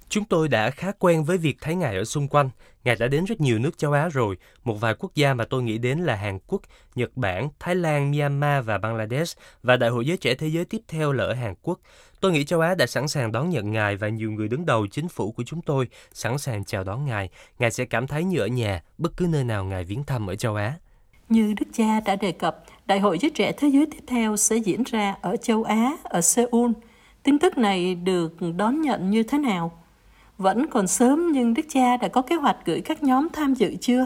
Chúng 0.09 0.25
tôi 0.25 0.47
đã 0.47 0.69
khá 0.69 0.91
quen 0.99 1.23
với 1.23 1.37
việc 1.37 1.57
thấy 1.61 1.75
Ngài 1.75 1.95
ở 1.95 2.03
xung 2.03 2.27
quanh. 2.27 2.49
Ngài 2.83 2.95
đã 2.95 3.07
đến 3.07 3.25
rất 3.25 3.41
nhiều 3.41 3.59
nước 3.59 3.77
châu 3.77 3.91
Á 3.91 4.09
rồi. 4.09 4.37
Một 4.63 4.81
vài 4.81 4.95
quốc 4.99 5.15
gia 5.15 5.33
mà 5.33 5.45
tôi 5.45 5.63
nghĩ 5.63 5.77
đến 5.77 5.99
là 5.99 6.15
Hàn 6.15 6.39
Quốc, 6.47 6.61
Nhật 6.95 7.17
Bản, 7.17 7.49
Thái 7.59 7.75
Lan, 7.75 8.11
Myanmar 8.11 8.65
và 8.65 8.77
Bangladesh. 8.77 9.37
Và 9.63 9.77
Đại 9.77 9.89
hội 9.89 10.05
Giới 10.05 10.17
Trẻ 10.17 10.35
Thế 10.35 10.47
Giới 10.47 10.65
tiếp 10.65 10.81
theo 10.87 11.11
là 11.11 11.23
ở 11.23 11.33
Hàn 11.33 11.53
Quốc. 11.61 11.79
Tôi 12.21 12.31
nghĩ 12.31 12.45
châu 12.45 12.59
Á 12.59 12.75
đã 12.75 12.85
sẵn 12.85 13.07
sàng 13.07 13.31
đón 13.31 13.49
nhận 13.49 13.71
Ngài 13.71 13.95
và 13.95 14.09
nhiều 14.09 14.31
người 14.31 14.47
đứng 14.47 14.65
đầu 14.65 14.87
chính 14.87 15.09
phủ 15.09 15.31
của 15.31 15.43
chúng 15.43 15.61
tôi 15.61 15.87
sẵn 16.13 16.37
sàng 16.37 16.65
chào 16.65 16.83
đón 16.83 17.05
Ngài. 17.05 17.29
Ngài 17.59 17.71
sẽ 17.71 17.85
cảm 17.85 18.07
thấy 18.07 18.23
như 18.23 18.39
ở 18.39 18.47
nhà 18.47 18.83
bất 18.97 19.17
cứ 19.17 19.27
nơi 19.27 19.43
nào 19.43 19.65
Ngài 19.65 19.83
viếng 19.83 20.03
thăm 20.03 20.27
ở 20.27 20.35
châu 20.35 20.55
Á. 20.55 20.73
Như 21.29 21.53
Đức 21.59 21.65
Cha 21.73 21.99
đã 21.99 22.15
đề 22.15 22.31
cập, 22.31 22.63
Đại 22.85 22.99
hội 22.99 23.17
Giới 23.19 23.31
Trẻ 23.35 23.51
Thế 23.51 23.67
Giới 23.67 23.85
tiếp 23.85 24.03
theo 24.07 24.37
sẽ 24.37 24.55
diễn 24.55 24.83
ra 24.83 25.15
ở 25.21 25.37
châu 25.37 25.63
Á, 25.63 25.91
ở 26.03 26.21
Seoul. 26.21 26.71
Tin 27.23 27.39
tức 27.39 27.57
này 27.57 27.95
được 27.95 28.33
đón 28.55 28.81
nhận 28.81 29.11
như 29.11 29.23
thế 29.23 29.37
nào? 29.37 29.84
Vẫn 30.37 30.67
còn 30.67 30.87
sớm 30.87 31.31
nhưng 31.31 31.53
Đức 31.53 31.65
Cha 31.69 31.97
đã 31.97 32.07
có 32.07 32.21
kế 32.21 32.35
hoạch 32.35 32.57
gửi 32.65 32.81
các 32.81 33.03
nhóm 33.03 33.27
tham 33.33 33.53
dự 33.53 33.75
chưa? 33.81 34.05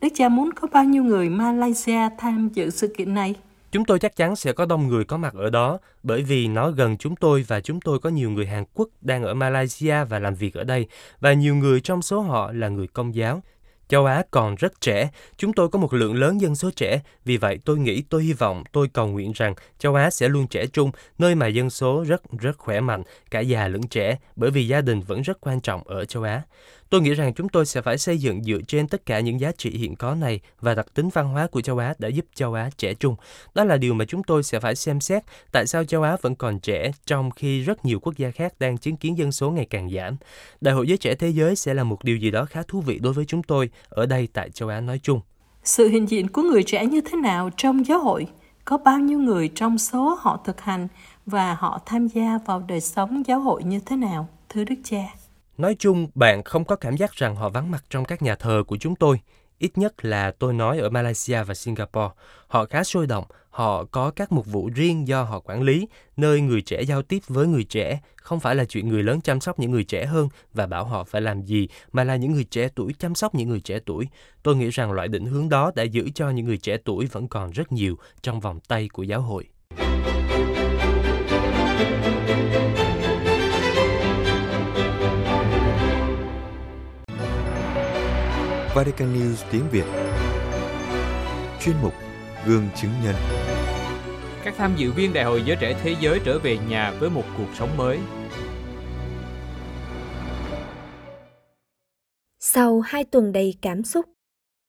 Đức 0.00 0.08
Cha 0.14 0.28
muốn 0.28 0.52
có 0.52 0.68
bao 0.72 0.84
nhiêu 0.84 1.04
người 1.04 1.28
Malaysia 1.28 2.00
tham 2.18 2.48
dự 2.54 2.70
sự 2.70 2.94
kiện 2.96 3.14
này? 3.14 3.34
Chúng 3.72 3.84
tôi 3.84 3.98
chắc 3.98 4.16
chắn 4.16 4.36
sẽ 4.36 4.52
có 4.52 4.66
đông 4.66 4.88
người 4.88 5.04
có 5.04 5.16
mặt 5.16 5.34
ở 5.34 5.50
đó, 5.50 5.78
bởi 6.02 6.22
vì 6.22 6.48
nó 6.48 6.70
gần 6.70 6.96
chúng 6.96 7.16
tôi 7.16 7.44
và 7.48 7.60
chúng 7.60 7.80
tôi 7.80 7.98
có 7.98 8.10
nhiều 8.10 8.30
người 8.30 8.46
Hàn 8.46 8.64
Quốc 8.74 8.88
đang 9.00 9.22
ở 9.22 9.34
Malaysia 9.34 10.04
và 10.04 10.18
làm 10.18 10.34
việc 10.34 10.54
ở 10.54 10.64
đây, 10.64 10.86
và 11.20 11.32
nhiều 11.32 11.54
người 11.54 11.80
trong 11.80 12.02
số 12.02 12.20
họ 12.20 12.52
là 12.52 12.68
người 12.68 12.86
công 12.86 13.14
giáo. 13.14 13.42
Châu 13.88 14.04
Á 14.04 14.22
còn 14.30 14.54
rất 14.54 14.80
trẻ, 14.80 15.08
chúng 15.36 15.52
tôi 15.52 15.68
có 15.68 15.78
một 15.78 15.94
lượng 15.94 16.14
lớn 16.14 16.40
dân 16.40 16.54
số 16.54 16.70
trẻ, 16.76 17.00
vì 17.24 17.36
vậy 17.36 17.58
tôi 17.64 17.78
nghĩ, 17.78 18.02
tôi 18.02 18.22
hy 18.24 18.32
vọng, 18.32 18.64
tôi 18.72 18.88
cầu 18.92 19.06
nguyện 19.06 19.32
rằng 19.34 19.54
châu 19.78 19.94
Á 19.94 20.10
sẽ 20.10 20.28
luôn 20.28 20.46
trẻ 20.46 20.66
trung, 20.66 20.90
nơi 21.18 21.34
mà 21.34 21.46
dân 21.46 21.70
số 21.70 22.04
rất 22.08 22.22
rất 22.38 22.58
khỏe 22.58 22.80
mạnh, 22.80 23.02
cả 23.30 23.40
già 23.40 23.68
lẫn 23.68 23.82
trẻ, 23.82 24.18
bởi 24.36 24.50
vì 24.50 24.68
gia 24.68 24.80
đình 24.80 25.00
vẫn 25.00 25.22
rất 25.22 25.40
quan 25.40 25.60
trọng 25.60 25.82
ở 25.84 26.04
châu 26.04 26.22
Á. 26.22 26.42
Tôi 26.90 27.00
nghĩ 27.00 27.14
rằng 27.14 27.34
chúng 27.34 27.48
tôi 27.48 27.66
sẽ 27.66 27.82
phải 27.82 27.98
xây 27.98 28.18
dựng 28.18 28.44
dựa 28.44 28.58
trên 28.68 28.88
tất 28.88 29.06
cả 29.06 29.20
những 29.20 29.40
giá 29.40 29.52
trị 29.58 29.70
hiện 29.70 29.96
có 29.96 30.14
này 30.14 30.40
và 30.60 30.74
đặc 30.74 30.86
tính 30.94 31.08
văn 31.08 31.28
hóa 31.28 31.46
của 31.46 31.60
châu 31.60 31.78
Á 31.78 31.94
đã 31.98 32.08
giúp 32.08 32.26
châu 32.34 32.54
Á 32.54 32.70
trẻ 32.78 32.94
trung. 32.94 33.16
Đó 33.54 33.64
là 33.64 33.76
điều 33.76 33.94
mà 33.94 34.04
chúng 34.04 34.22
tôi 34.22 34.42
sẽ 34.42 34.60
phải 34.60 34.74
xem 34.74 35.00
xét, 35.00 35.22
tại 35.52 35.66
sao 35.66 35.84
châu 35.84 36.02
Á 36.02 36.16
vẫn 36.22 36.34
còn 36.34 36.60
trẻ, 36.60 36.90
trong 37.06 37.30
khi 37.30 37.60
rất 37.60 37.84
nhiều 37.84 38.00
quốc 38.00 38.16
gia 38.16 38.30
khác 38.30 38.54
đang 38.58 38.78
chứng 38.78 38.96
kiến 38.96 39.18
dân 39.18 39.32
số 39.32 39.50
ngày 39.50 39.66
càng 39.70 39.90
giảm. 39.90 40.16
Đại 40.60 40.74
hội 40.74 40.88
giới 40.88 40.96
trẻ 40.96 41.14
thế 41.14 41.28
giới 41.28 41.56
sẽ 41.56 41.74
là 41.74 41.84
một 41.84 42.04
điều 42.04 42.16
gì 42.16 42.30
đó 42.30 42.44
khá 42.44 42.62
thú 42.68 42.80
vị 42.80 42.98
đối 42.98 43.12
với 43.12 43.24
chúng 43.24 43.42
tôi 43.42 43.70
ở 43.88 44.06
đây 44.06 44.28
tại 44.32 44.50
châu 44.50 44.68
Á 44.68 44.80
nói 44.80 45.00
chung. 45.02 45.20
Sự 45.64 45.88
hiện 45.88 46.08
diện 46.10 46.28
của 46.28 46.42
người 46.42 46.62
trẻ 46.62 46.86
như 46.86 47.00
thế 47.00 47.16
nào 47.16 47.50
trong 47.56 47.86
giáo 47.86 48.00
hội? 48.00 48.26
Có 48.64 48.78
bao 48.78 48.98
nhiêu 48.98 49.18
người 49.18 49.48
trong 49.48 49.78
số 49.78 50.18
họ 50.20 50.40
thực 50.44 50.60
hành 50.60 50.88
và 51.26 51.54
họ 51.54 51.80
tham 51.86 52.06
gia 52.06 52.38
vào 52.46 52.64
đời 52.68 52.80
sống 52.80 53.22
giáo 53.26 53.40
hội 53.40 53.64
như 53.64 53.80
thế 53.86 53.96
nào? 53.96 54.28
Thưa 54.48 54.64
Đức 54.64 54.76
Cha. 54.84 55.25
Nói 55.58 55.76
chung, 55.78 56.08
bạn 56.14 56.42
không 56.42 56.64
có 56.64 56.76
cảm 56.76 56.96
giác 56.96 57.12
rằng 57.12 57.36
họ 57.36 57.48
vắng 57.48 57.70
mặt 57.70 57.84
trong 57.90 58.04
các 58.04 58.22
nhà 58.22 58.34
thờ 58.34 58.62
của 58.66 58.76
chúng 58.76 58.96
tôi. 58.96 59.20
Ít 59.58 59.78
nhất 59.78 60.04
là 60.04 60.30
tôi 60.38 60.52
nói 60.52 60.78
ở 60.78 60.90
Malaysia 60.90 61.42
và 61.44 61.54
Singapore. 61.54 62.14
Họ 62.46 62.64
khá 62.64 62.84
sôi 62.84 63.06
động, 63.06 63.24
họ 63.50 63.84
có 63.84 64.10
các 64.10 64.32
mục 64.32 64.46
vụ 64.46 64.70
riêng 64.74 65.08
do 65.08 65.22
họ 65.22 65.40
quản 65.40 65.62
lý, 65.62 65.88
nơi 66.16 66.40
người 66.40 66.62
trẻ 66.62 66.82
giao 66.82 67.02
tiếp 67.02 67.18
với 67.28 67.46
người 67.46 67.64
trẻ, 67.64 68.00
không 68.16 68.40
phải 68.40 68.54
là 68.54 68.64
chuyện 68.64 68.88
người 68.88 69.02
lớn 69.02 69.20
chăm 69.20 69.40
sóc 69.40 69.58
những 69.58 69.70
người 69.70 69.84
trẻ 69.84 70.06
hơn 70.06 70.28
và 70.54 70.66
bảo 70.66 70.84
họ 70.84 71.04
phải 71.04 71.22
làm 71.22 71.42
gì, 71.42 71.68
mà 71.92 72.04
là 72.04 72.16
những 72.16 72.32
người 72.32 72.44
trẻ 72.44 72.68
tuổi 72.74 72.94
chăm 72.98 73.14
sóc 73.14 73.34
những 73.34 73.48
người 73.48 73.60
trẻ 73.60 73.78
tuổi. 73.86 74.08
Tôi 74.42 74.56
nghĩ 74.56 74.70
rằng 74.70 74.92
loại 74.92 75.08
định 75.08 75.26
hướng 75.26 75.48
đó 75.48 75.72
đã 75.74 75.82
giữ 75.82 76.10
cho 76.14 76.30
những 76.30 76.46
người 76.46 76.58
trẻ 76.58 76.76
tuổi 76.84 77.06
vẫn 77.06 77.28
còn 77.28 77.50
rất 77.50 77.72
nhiều 77.72 77.98
trong 78.22 78.40
vòng 78.40 78.60
tay 78.68 78.88
của 78.88 79.02
giáo 79.02 79.20
hội. 79.20 79.48
Vatican 88.76 89.08
News 89.14 89.44
tiếng 89.52 89.62
Việt 89.72 89.84
Chuyên 91.60 91.76
mục 91.82 91.92
Gương 92.46 92.68
chứng 92.76 92.90
nhân 93.04 93.14
Các 94.44 94.54
tham 94.56 94.74
dự 94.76 94.92
viên 94.92 95.12
Đại 95.12 95.24
hội 95.24 95.42
Giới 95.46 95.56
Trẻ 95.60 95.80
Thế 95.82 95.96
Giới 96.00 96.20
trở 96.24 96.38
về 96.38 96.58
nhà 96.68 96.94
với 97.00 97.10
một 97.10 97.22
cuộc 97.38 97.46
sống 97.54 97.76
mới. 97.76 97.98
Sau 102.40 102.80
hai 102.80 103.04
tuần 103.04 103.32
đầy 103.32 103.54
cảm 103.62 103.82
xúc, 103.82 104.06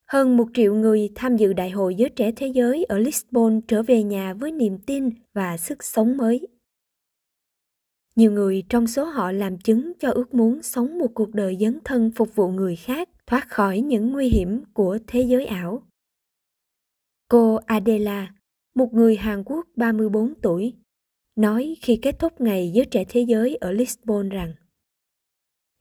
hơn 0.07 0.37
một 0.37 0.47
triệu 0.53 0.75
người 0.75 1.09
tham 1.15 1.37
dự 1.37 1.53
Đại 1.53 1.69
hội 1.69 1.95
Giới 1.95 2.09
Trẻ 2.09 2.31
Thế 2.35 2.47
Giới 2.47 2.83
ở 2.83 2.97
Lisbon 2.97 3.61
trở 3.67 3.83
về 3.83 4.03
nhà 4.03 4.33
với 4.33 4.51
niềm 4.51 4.77
tin 4.85 5.09
và 5.33 5.57
sức 5.57 5.83
sống 5.83 6.17
mới. 6.17 6.47
Nhiều 8.15 8.31
người 8.31 8.63
trong 8.69 8.87
số 8.87 9.05
họ 9.05 9.31
làm 9.31 9.57
chứng 9.57 9.91
cho 9.99 10.11
ước 10.11 10.33
muốn 10.33 10.63
sống 10.63 10.99
một 10.99 11.11
cuộc 11.13 11.33
đời 11.33 11.57
dấn 11.59 11.79
thân 11.85 12.11
phục 12.15 12.35
vụ 12.35 12.47
người 12.47 12.75
khác 12.75 13.09
thoát 13.27 13.49
khỏi 13.49 13.81
những 13.81 14.11
nguy 14.11 14.29
hiểm 14.29 14.63
của 14.73 14.99
thế 15.07 15.21
giới 15.21 15.45
ảo. 15.45 15.83
Cô 17.29 17.55
Adela, 17.55 18.33
một 18.75 18.93
người 18.93 19.15
Hàn 19.15 19.43
Quốc 19.43 19.67
34 19.75 20.33
tuổi, 20.41 20.73
nói 21.35 21.75
khi 21.81 21.99
kết 22.01 22.19
thúc 22.19 22.41
ngày 22.41 22.71
giới 22.73 22.85
trẻ 22.85 23.03
thế 23.09 23.21
giới 23.21 23.55
ở 23.55 23.71
Lisbon 23.71 24.29
rằng 24.29 24.53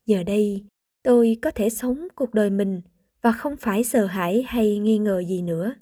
Giờ 0.07 0.23
đây, 0.23 0.65
tôi 1.03 1.37
có 1.43 1.51
thể 1.51 1.71
sống 1.71 2.09
cuộc 2.15 2.35
đời 2.35 2.51
mình 2.51 2.83
và 3.23 3.33
không 3.33 3.57
phải 3.57 3.85
sợ 3.85 4.07
hãi 4.07 4.45
hay 4.47 4.79
nghi 4.79 4.99
ngờ 4.99 5.23
gì 5.29 5.43
nữa. 5.43 5.75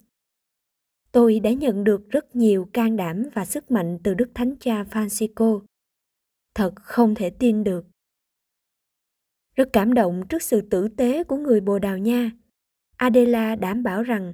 Tôi 1.11 1.39
đã 1.39 1.51
nhận 1.51 1.83
được 1.83 2.09
rất 2.09 2.35
nhiều 2.35 2.69
can 2.73 2.95
đảm 2.95 3.23
và 3.33 3.45
sức 3.45 3.71
mạnh 3.71 3.99
từ 4.03 4.13
Đức 4.13 4.31
Thánh 4.33 4.55
Cha 4.59 4.83
Francisco. 4.83 5.61
Thật 6.55 6.73
không 6.75 7.15
thể 7.15 7.29
tin 7.29 7.63
được 7.63 7.85
rất 9.55 9.69
cảm 9.73 9.93
động 9.93 10.23
trước 10.29 10.41
sự 10.41 10.61
tử 10.61 10.87
tế 10.87 11.23
của 11.23 11.37
người 11.37 11.61
Bồ 11.61 11.79
Đào 11.79 11.97
Nha. 11.97 12.31
Adela 12.97 13.55
đảm 13.55 13.83
bảo 13.83 14.03
rằng 14.03 14.33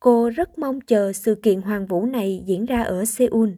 cô 0.00 0.30
rất 0.30 0.58
mong 0.58 0.80
chờ 0.80 1.12
sự 1.12 1.34
kiện 1.34 1.60
hoàng 1.60 1.86
vũ 1.86 2.06
này 2.06 2.42
diễn 2.46 2.64
ra 2.64 2.82
ở 2.82 3.04
Seoul. 3.04 3.50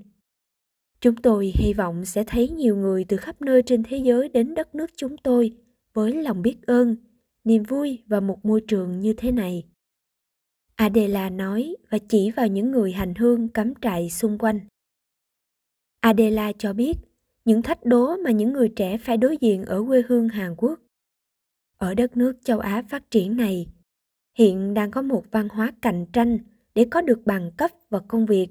Chúng 1.01 1.17
tôi 1.17 1.53
hy 1.55 1.73
vọng 1.73 2.05
sẽ 2.05 2.25
thấy 2.25 2.49
nhiều 2.49 2.77
người 2.77 3.05
từ 3.05 3.17
khắp 3.17 3.43
nơi 3.43 3.62
trên 3.62 3.83
thế 3.83 3.97
giới 3.97 4.29
đến 4.29 4.55
đất 4.55 4.75
nước 4.75 4.91
chúng 4.97 5.17
tôi 5.17 5.53
với 5.95 6.15
lòng 6.15 6.43
biết 6.43 6.57
ơn, 6.67 6.97
niềm 7.45 7.62
vui 7.62 7.99
và 8.07 8.21
một 8.21 8.45
môi 8.45 8.61
trường 8.61 9.01
như 9.01 9.12
thế 9.17 9.33
này. 9.33 9.65
Adela 10.77 11.31
nói 11.31 11.77
và 11.91 11.99
chỉ 12.09 12.31
vào 12.31 12.47
những 12.47 12.71
người 12.71 12.93
hành 12.93 13.15
hương 13.15 13.49
cắm 13.49 13.73
trại 13.83 14.11
xung 14.11 14.38
quanh. 14.38 14.61
Adela 16.01 16.53
cho 16.59 16.73
biết 16.73 16.95
những 17.45 17.62
thách 17.62 17.85
đố 17.85 18.17
mà 18.17 18.31
những 18.31 18.53
người 18.53 18.69
trẻ 18.77 18.99
phải 18.99 19.17
đối 19.17 19.37
diện 19.37 19.65
ở 19.65 19.85
quê 19.88 20.03
hương 20.09 20.29
Hàn 20.29 20.55
Quốc. 20.57 20.81
Ở 21.83 21.95
đất 21.95 22.16
nước 22.16 22.33
châu 22.45 22.59
Á 22.59 22.83
phát 22.88 23.11
triển 23.11 23.37
này, 23.37 23.66
hiện 24.38 24.75
đang 24.75 24.90
có 24.90 25.03
một 25.03 25.25
văn 25.31 25.49
hóa 25.49 25.73
cạnh 25.83 26.07
tranh 26.12 26.38
để 26.75 26.87
có 26.90 27.01
được 27.01 27.21
bằng 27.25 27.51
cấp 27.57 27.71
và 27.90 28.01
công 28.09 28.27
việc. 28.27 28.49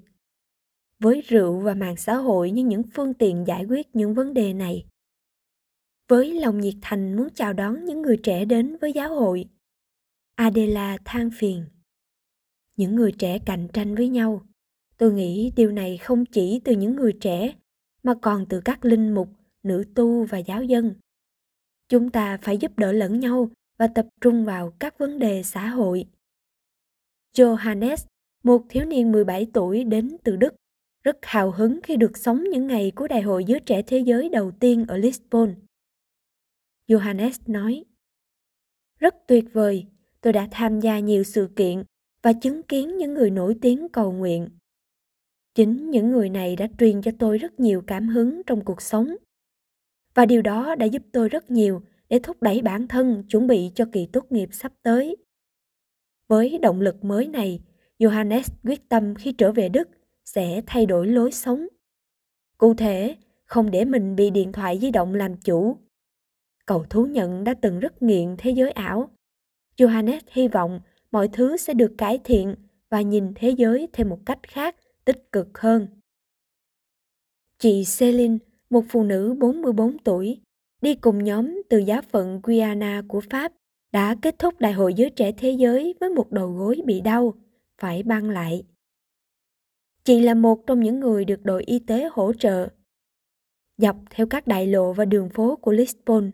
Với 0.99 1.21
rượu 1.21 1.59
và 1.59 1.73
mạng 1.73 1.95
xã 1.97 2.15
hội 2.15 2.51
như 2.51 2.63
những 2.63 2.83
phương 2.93 3.13
tiện 3.13 3.43
giải 3.47 3.65
quyết 3.65 3.95
những 3.95 4.13
vấn 4.13 4.33
đề 4.33 4.53
này. 4.53 4.85
Với 6.07 6.39
lòng 6.39 6.61
nhiệt 6.61 6.73
thành 6.81 7.15
muốn 7.15 7.27
chào 7.33 7.53
đón 7.53 7.85
những 7.85 8.01
người 8.01 8.17
trẻ 8.23 8.45
đến 8.45 8.77
với 8.81 8.93
giáo 8.93 9.15
hội, 9.15 9.45
Adela 10.35 10.97
than 11.05 11.29
phiền. 11.37 11.65
Những 12.77 12.95
người 12.95 13.11
trẻ 13.11 13.39
cạnh 13.45 13.67
tranh 13.73 13.95
với 13.95 14.09
nhau. 14.09 14.41
Tôi 14.97 15.13
nghĩ 15.13 15.51
điều 15.55 15.71
này 15.71 15.97
không 15.97 16.25
chỉ 16.25 16.61
từ 16.63 16.75
những 16.75 16.95
người 16.95 17.13
trẻ 17.21 17.53
mà 18.03 18.13
còn 18.21 18.45
từ 18.49 18.61
các 18.65 18.85
linh 18.85 19.13
mục, 19.13 19.29
nữ 19.63 19.83
tu 19.95 20.23
và 20.23 20.37
giáo 20.37 20.63
dân. 20.63 20.93
Chúng 21.91 22.09
ta 22.09 22.37
phải 22.41 22.57
giúp 22.57 22.79
đỡ 22.79 22.91
lẫn 22.91 23.19
nhau 23.19 23.49
và 23.77 23.87
tập 23.87 24.07
trung 24.21 24.45
vào 24.45 24.73
các 24.79 24.97
vấn 24.97 25.19
đề 25.19 25.43
xã 25.43 25.67
hội. 25.67 26.05
Johannes, 27.33 27.97
một 28.43 28.65
thiếu 28.69 28.85
niên 28.85 29.11
17 29.11 29.47
tuổi 29.53 29.83
đến 29.83 30.17
từ 30.23 30.35
Đức, 30.35 30.55
rất 31.03 31.17
hào 31.21 31.51
hứng 31.51 31.79
khi 31.83 31.95
được 31.95 32.17
sống 32.17 32.43
những 32.43 32.67
ngày 32.67 32.91
của 32.95 33.07
Đại 33.07 33.21
hội 33.21 33.45
Giới 33.45 33.59
Trẻ 33.59 33.81
Thế 33.81 33.99
Giới 33.99 34.29
đầu 34.29 34.51
tiên 34.51 34.85
ở 34.87 34.97
Lisbon. 34.97 35.55
Johannes 36.87 37.39
nói, 37.47 37.83
Rất 38.99 39.15
tuyệt 39.27 39.45
vời, 39.53 39.85
tôi 40.21 40.33
đã 40.33 40.47
tham 40.51 40.79
gia 40.79 40.99
nhiều 40.99 41.23
sự 41.23 41.49
kiện 41.55 41.83
và 42.23 42.33
chứng 42.33 42.63
kiến 42.63 42.97
những 42.97 43.13
người 43.13 43.29
nổi 43.29 43.55
tiếng 43.61 43.89
cầu 43.89 44.11
nguyện. 44.11 44.49
Chính 45.55 45.89
những 45.91 46.11
người 46.11 46.29
này 46.29 46.55
đã 46.55 46.67
truyền 46.79 47.01
cho 47.01 47.11
tôi 47.19 47.37
rất 47.37 47.59
nhiều 47.59 47.83
cảm 47.87 48.07
hứng 48.07 48.41
trong 48.45 48.65
cuộc 48.65 48.81
sống. 48.81 49.15
Và 50.15 50.25
điều 50.25 50.41
đó 50.41 50.75
đã 50.75 50.85
giúp 50.85 51.01
tôi 51.11 51.29
rất 51.29 51.51
nhiều 51.51 51.81
để 52.09 52.19
thúc 52.19 52.41
đẩy 52.41 52.61
bản 52.61 52.87
thân 52.87 53.23
chuẩn 53.29 53.47
bị 53.47 53.71
cho 53.75 53.85
kỳ 53.91 54.05
tốt 54.05 54.31
nghiệp 54.31 54.49
sắp 54.51 54.73
tới. 54.83 55.17
Với 56.27 56.57
động 56.57 56.81
lực 56.81 57.03
mới 57.03 57.27
này, 57.27 57.61
Johannes 57.99 58.43
quyết 58.63 58.89
tâm 58.89 59.15
khi 59.15 59.31
trở 59.31 59.51
về 59.51 59.69
Đức 59.69 59.89
sẽ 60.25 60.61
thay 60.67 60.85
đổi 60.85 61.07
lối 61.07 61.31
sống. 61.31 61.67
Cụ 62.57 62.73
thể, 62.73 63.15
không 63.45 63.71
để 63.71 63.85
mình 63.85 64.15
bị 64.15 64.29
điện 64.29 64.51
thoại 64.51 64.79
di 64.81 64.91
động 64.91 65.15
làm 65.15 65.37
chủ. 65.37 65.77
cậu 66.65 66.85
thú 66.89 67.05
nhận 67.05 67.43
đã 67.43 67.53
từng 67.53 67.79
rất 67.79 68.01
nghiện 68.01 68.35
thế 68.37 68.51
giới 68.51 68.71
ảo. 68.71 69.09
Johannes 69.77 70.19
hy 70.31 70.47
vọng 70.47 70.79
mọi 71.11 71.27
thứ 71.33 71.57
sẽ 71.57 71.73
được 71.73 71.91
cải 71.97 72.19
thiện 72.23 72.55
và 72.89 73.01
nhìn 73.01 73.33
thế 73.35 73.49
giới 73.49 73.87
theo 73.93 74.07
một 74.07 74.19
cách 74.25 74.39
khác, 74.43 74.75
tích 75.05 75.31
cực 75.31 75.57
hơn. 75.57 75.87
Chị 77.59 77.83
Celine, 77.99 78.37
một 78.71 78.85
phụ 78.89 79.03
nữ 79.03 79.35
44 79.39 79.97
tuổi, 79.97 80.39
đi 80.81 80.95
cùng 80.95 81.23
nhóm 81.23 81.61
từ 81.69 81.77
giáo 81.77 82.01
phận 82.01 82.39
Guyana 82.43 83.01
của 83.07 83.21
Pháp, 83.29 83.51
đã 83.91 84.15
kết 84.21 84.39
thúc 84.39 84.59
Đại 84.59 84.73
hội 84.73 84.93
Giới 84.93 85.09
Trẻ 85.09 85.31
Thế 85.31 85.51
Giới 85.51 85.95
với 85.99 86.09
một 86.09 86.31
đầu 86.31 86.51
gối 86.51 86.81
bị 86.85 87.01
đau, 87.01 87.33
phải 87.81 88.03
băng 88.03 88.29
lại. 88.29 88.63
Chị 90.03 90.19
là 90.21 90.33
một 90.33 90.67
trong 90.67 90.79
những 90.79 90.99
người 90.99 91.25
được 91.25 91.43
đội 91.43 91.63
y 91.63 91.79
tế 91.79 92.09
hỗ 92.11 92.33
trợ. 92.33 92.67
Dọc 93.77 93.95
theo 94.09 94.27
các 94.27 94.47
đại 94.47 94.67
lộ 94.67 94.93
và 94.93 95.05
đường 95.05 95.29
phố 95.29 95.55
của 95.55 95.71
Lisbon, 95.71 96.31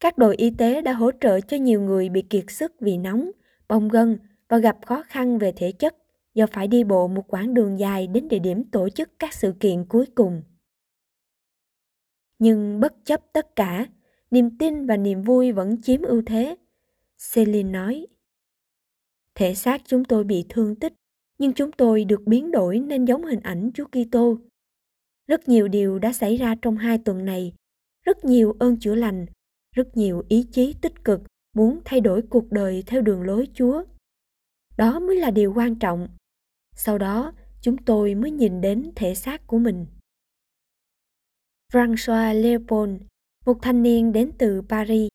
các 0.00 0.18
đội 0.18 0.36
y 0.36 0.50
tế 0.50 0.82
đã 0.82 0.92
hỗ 0.92 1.10
trợ 1.20 1.40
cho 1.40 1.56
nhiều 1.56 1.80
người 1.80 2.08
bị 2.08 2.22
kiệt 2.22 2.44
sức 2.48 2.72
vì 2.80 2.96
nóng, 2.96 3.30
bong 3.68 3.88
gân 3.88 4.18
và 4.48 4.58
gặp 4.58 4.76
khó 4.86 5.02
khăn 5.06 5.38
về 5.38 5.52
thể 5.56 5.72
chất 5.72 5.96
do 6.34 6.46
phải 6.46 6.68
đi 6.68 6.84
bộ 6.84 7.08
một 7.08 7.24
quãng 7.28 7.54
đường 7.54 7.78
dài 7.78 8.06
đến 8.06 8.28
địa 8.28 8.38
điểm 8.38 8.64
tổ 8.64 8.88
chức 8.88 9.10
các 9.18 9.34
sự 9.34 9.54
kiện 9.60 9.84
cuối 9.84 10.06
cùng. 10.14 10.42
Nhưng 12.42 12.80
bất 12.80 12.94
chấp 13.04 13.20
tất 13.32 13.56
cả, 13.56 13.86
niềm 14.30 14.58
tin 14.58 14.86
và 14.86 14.96
niềm 14.96 15.22
vui 15.22 15.52
vẫn 15.52 15.82
chiếm 15.82 16.02
ưu 16.02 16.22
thế. 16.26 16.56
Celine 17.34 17.70
nói, 17.70 18.06
Thể 19.34 19.54
xác 19.54 19.82
chúng 19.84 20.04
tôi 20.04 20.24
bị 20.24 20.44
thương 20.48 20.74
tích, 20.74 20.92
nhưng 21.38 21.52
chúng 21.52 21.72
tôi 21.72 22.04
được 22.04 22.22
biến 22.26 22.50
đổi 22.50 22.78
nên 22.78 23.04
giống 23.04 23.24
hình 23.24 23.40
ảnh 23.40 23.70
Chúa 23.74 23.84
Kitô. 23.84 24.38
Rất 25.26 25.48
nhiều 25.48 25.68
điều 25.68 25.98
đã 25.98 26.12
xảy 26.12 26.36
ra 26.36 26.54
trong 26.62 26.76
hai 26.76 26.98
tuần 26.98 27.24
này, 27.24 27.52
rất 28.04 28.24
nhiều 28.24 28.56
ơn 28.58 28.78
chữa 28.80 28.94
lành, 28.94 29.26
rất 29.76 29.96
nhiều 29.96 30.22
ý 30.28 30.46
chí 30.52 30.74
tích 30.80 31.04
cực 31.04 31.20
muốn 31.56 31.80
thay 31.84 32.00
đổi 32.00 32.22
cuộc 32.22 32.52
đời 32.52 32.82
theo 32.86 33.02
đường 33.02 33.22
lối 33.22 33.48
Chúa. 33.54 33.84
Đó 34.76 35.00
mới 35.00 35.16
là 35.16 35.30
điều 35.30 35.52
quan 35.56 35.74
trọng. 35.74 36.08
Sau 36.76 36.98
đó, 36.98 37.32
chúng 37.60 37.76
tôi 37.76 38.14
mới 38.14 38.30
nhìn 38.30 38.60
đến 38.60 38.90
thể 38.96 39.14
xác 39.14 39.46
của 39.46 39.58
mình. 39.58 39.86
François 41.72 42.42
Leopold, 42.42 43.02
một 43.46 43.58
thanh 43.62 43.82
niên 43.82 44.12
đến 44.12 44.32
từ 44.38 44.62
Paris, 44.68 45.08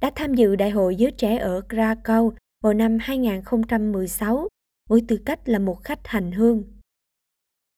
đã 0.00 0.10
tham 0.16 0.34
dự 0.34 0.56
Đại 0.56 0.70
hội 0.70 0.96
Giới 0.96 1.10
Trẻ 1.10 1.36
ở 1.36 1.60
Krakow 1.68 2.32
vào 2.62 2.74
năm 2.74 2.98
2016 3.00 4.48
với 4.88 5.00
tư 5.08 5.18
cách 5.26 5.48
là 5.48 5.58
một 5.58 5.84
khách 5.84 6.00
hành 6.04 6.32
hương. 6.32 6.64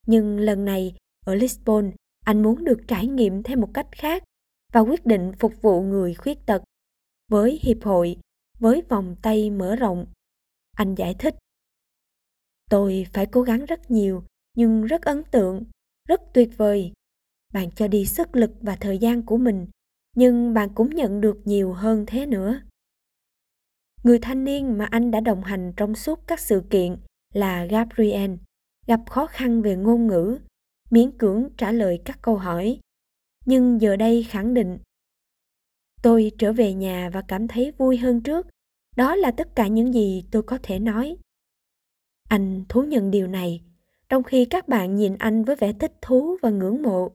Nhưng 0.07 0.39
lần 0.39 0.65
này, 0.65 0.95
ở 1.25 1.35
Lisbon, 1.35 1.91
anh 2.25 2.43
muốn 2.43 2.63
được 2.63 2.79
trải 2.87 3.07
nghiệm 3.07 3.43
theo 3.43 3.57
một 3.57 3.69
cách 3.73 3.87
khác 3.91 4.23
và 4.73 4.79
quyết 4.79 5.05
định 5.05 5.31
phục 5.39 5.53
vụ 5.61 5.81
người 5.81 6.13
khuyết 6.13 6.45
tật 6.45 6.63
với 7.31 7.59
hiệp 7.61 7.83
hội, 7.83 8.17
với 8.59 8.81
vòng 8.89 9.15
tay 9.21 9.49
mở 9.49 9.75
rộng. 9.75 10.05
Anh 10.71 10.95
giải 10.95 11.15
thích. 11.19 11.35
Tôi 12.69 13.07
phải 13.13 13.25
cố 13.25 13.41
gắng 13.41 13.65
rất 13.65 13.91
nhiều, 13.91 14.23
nhưng 14.57 14.85
rất 14.85 15.01
ấn 15.01 15.23
tượng, 15.31 15.63
rất 16.07 16.21
tuyệt 16.33 16.49
vời 16.57 16.93
bạn 17.55 17.71
cho 17.71 17.87
đi 17.87 18.05
sức 18.05 18.35
lực 18.35 18.51
và 18.61 18.75
thời 18.75 18.97
gian 18.97 19.23
của 19.23 19.37
mình, 19.37 19.67
nhưng 20.15 20.53
bạn 20.53 20.69
cũng 20.75 20.89
nhận 20.89 21.21
được 21.21 21.37
nhiều 21.45 21.73
hơn 21.73 22.03
thế 22.07 22.25
nữa. 22.25 22.61
Người 24.03 24.19
thanh 24.19 24.43
niên 24.43 24.77
mà 24.77 24.85
anh 24.85 25.11
đã 25.11 25.19
đồng 25.19 25.43
hành 25.43 25.73
trong 25.77 25.95
suốt 25.95 26.27
các 26.27 26.39
sự 26.39 26.63
kiện 26.69 26.97
là 27.33 27.65
gabriel, 27.65 28.31
gặp 28.87 28.99
khó 29.09 29.27
khăn 29.27 29.61
về 29.61 29.75
ngôn 29.75 30.07
ngữ, 30.07 30.39
miễn 30.91 31.17
cưỡng 31.17 31.49
trả 31.57 31.71
lời 31.71 32.01
các 32.05 32.19
câu 32.21 32.37
hỏi, 32.37 32.79
nhưng 33.45 33.81
giờ 33.81 33.95
đây 33.95 34.23
khẳng 34.23 34.53
định, 34.53 34.77
tôi 36.01 36.31
trở 36.37 36.53
về 36.53 36.73
nhà 36.73 37.09
và 37.13 37.21
cảm 37.27 37.47
thấy 37.47 37.71
vui 37.77 37.97
hơn 37.97 38.21
trước, 38.21 38.47
đó 38.95 39.15
là 39.15 39.31
tất 39.31 39.55
cả 39.55 39.67
những 39.67 39.93
gì 39.93 40.23
tôi 40.31 40.43
có 40.43 40.59
thể 40.63 40.79
nói. 40.79 41.17
Anh 42.29 42.63
thú 42.69 42.83
nhận 42.83 43.11
điều 43.11 43.27
này, 43.27 43.61
trong 44.09 44.23
khi 44.23 44.45
các 44.45 44.67
bạn 44.67 44.95
nhìn 44.95 45.15
anh 45.19 45.43
với 45.43 45.55
vẻ 45.55 45.73
thích 45.73 45.93
thú 46.01 46.37
và 46.41 46.49
ngưỡng 46.49 46.81
mộ. 46.81 47.11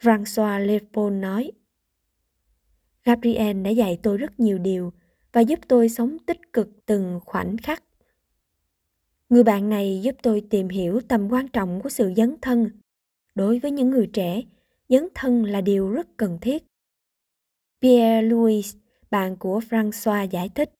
François 0.00 0.66
Lepon 0.66 1.20
nói. 1.20 1.52
Gabriel 3.04 3.62
đã 3.62 3.70
dạy 3.70 3.98
tôi 4.02 4.18
rất 4.18 4.40
nhiều 4.40 4.58
điều 4.58 4.92
và 5.32 5.40
giúp 5.40 5.58
tôi 5.68 5.88
sống 5.88 6.18
tích 6.26 6.52
cực 6.52 6.86
từng 6.86 7.20
khoảnh 7.24 7.56
khắc. 7.56 7.82
Người 9.28 9.44
bạn 9.44 9.68
này 9.68 10.00
giúp 10.02 10.14
tôi 10.22 10.42
tìm 10.50 10.68
hiểu 10.68 11.00
tầm 11.08 11.28
quan 11.32 11.48
trọng 11.48 11.80
của 11.80 11.88
sự 11.88 12.12
dấn 12.16 12.36
thân. 12.42 12.70
Đối 13.34 13.58
với 13.58 13.70
những 13.70 13.90
người 13.90 14.06
trẻ, 14.12 14.42
dấn 14.88 15.08
thân 15.14 15.44
là 15.44 15.60
điều 15.60 15.90
rất 15.90 16.16
cần 16.16 16.38
thiết. 16.40 16.64
Pierre 17.82 18.22
Louis, 18.22 18.76
bạn 19.10 19.36
của 19.36 19.60
François 19.70 20.28
giải 20.30 20.48
thích. 20.54 20.70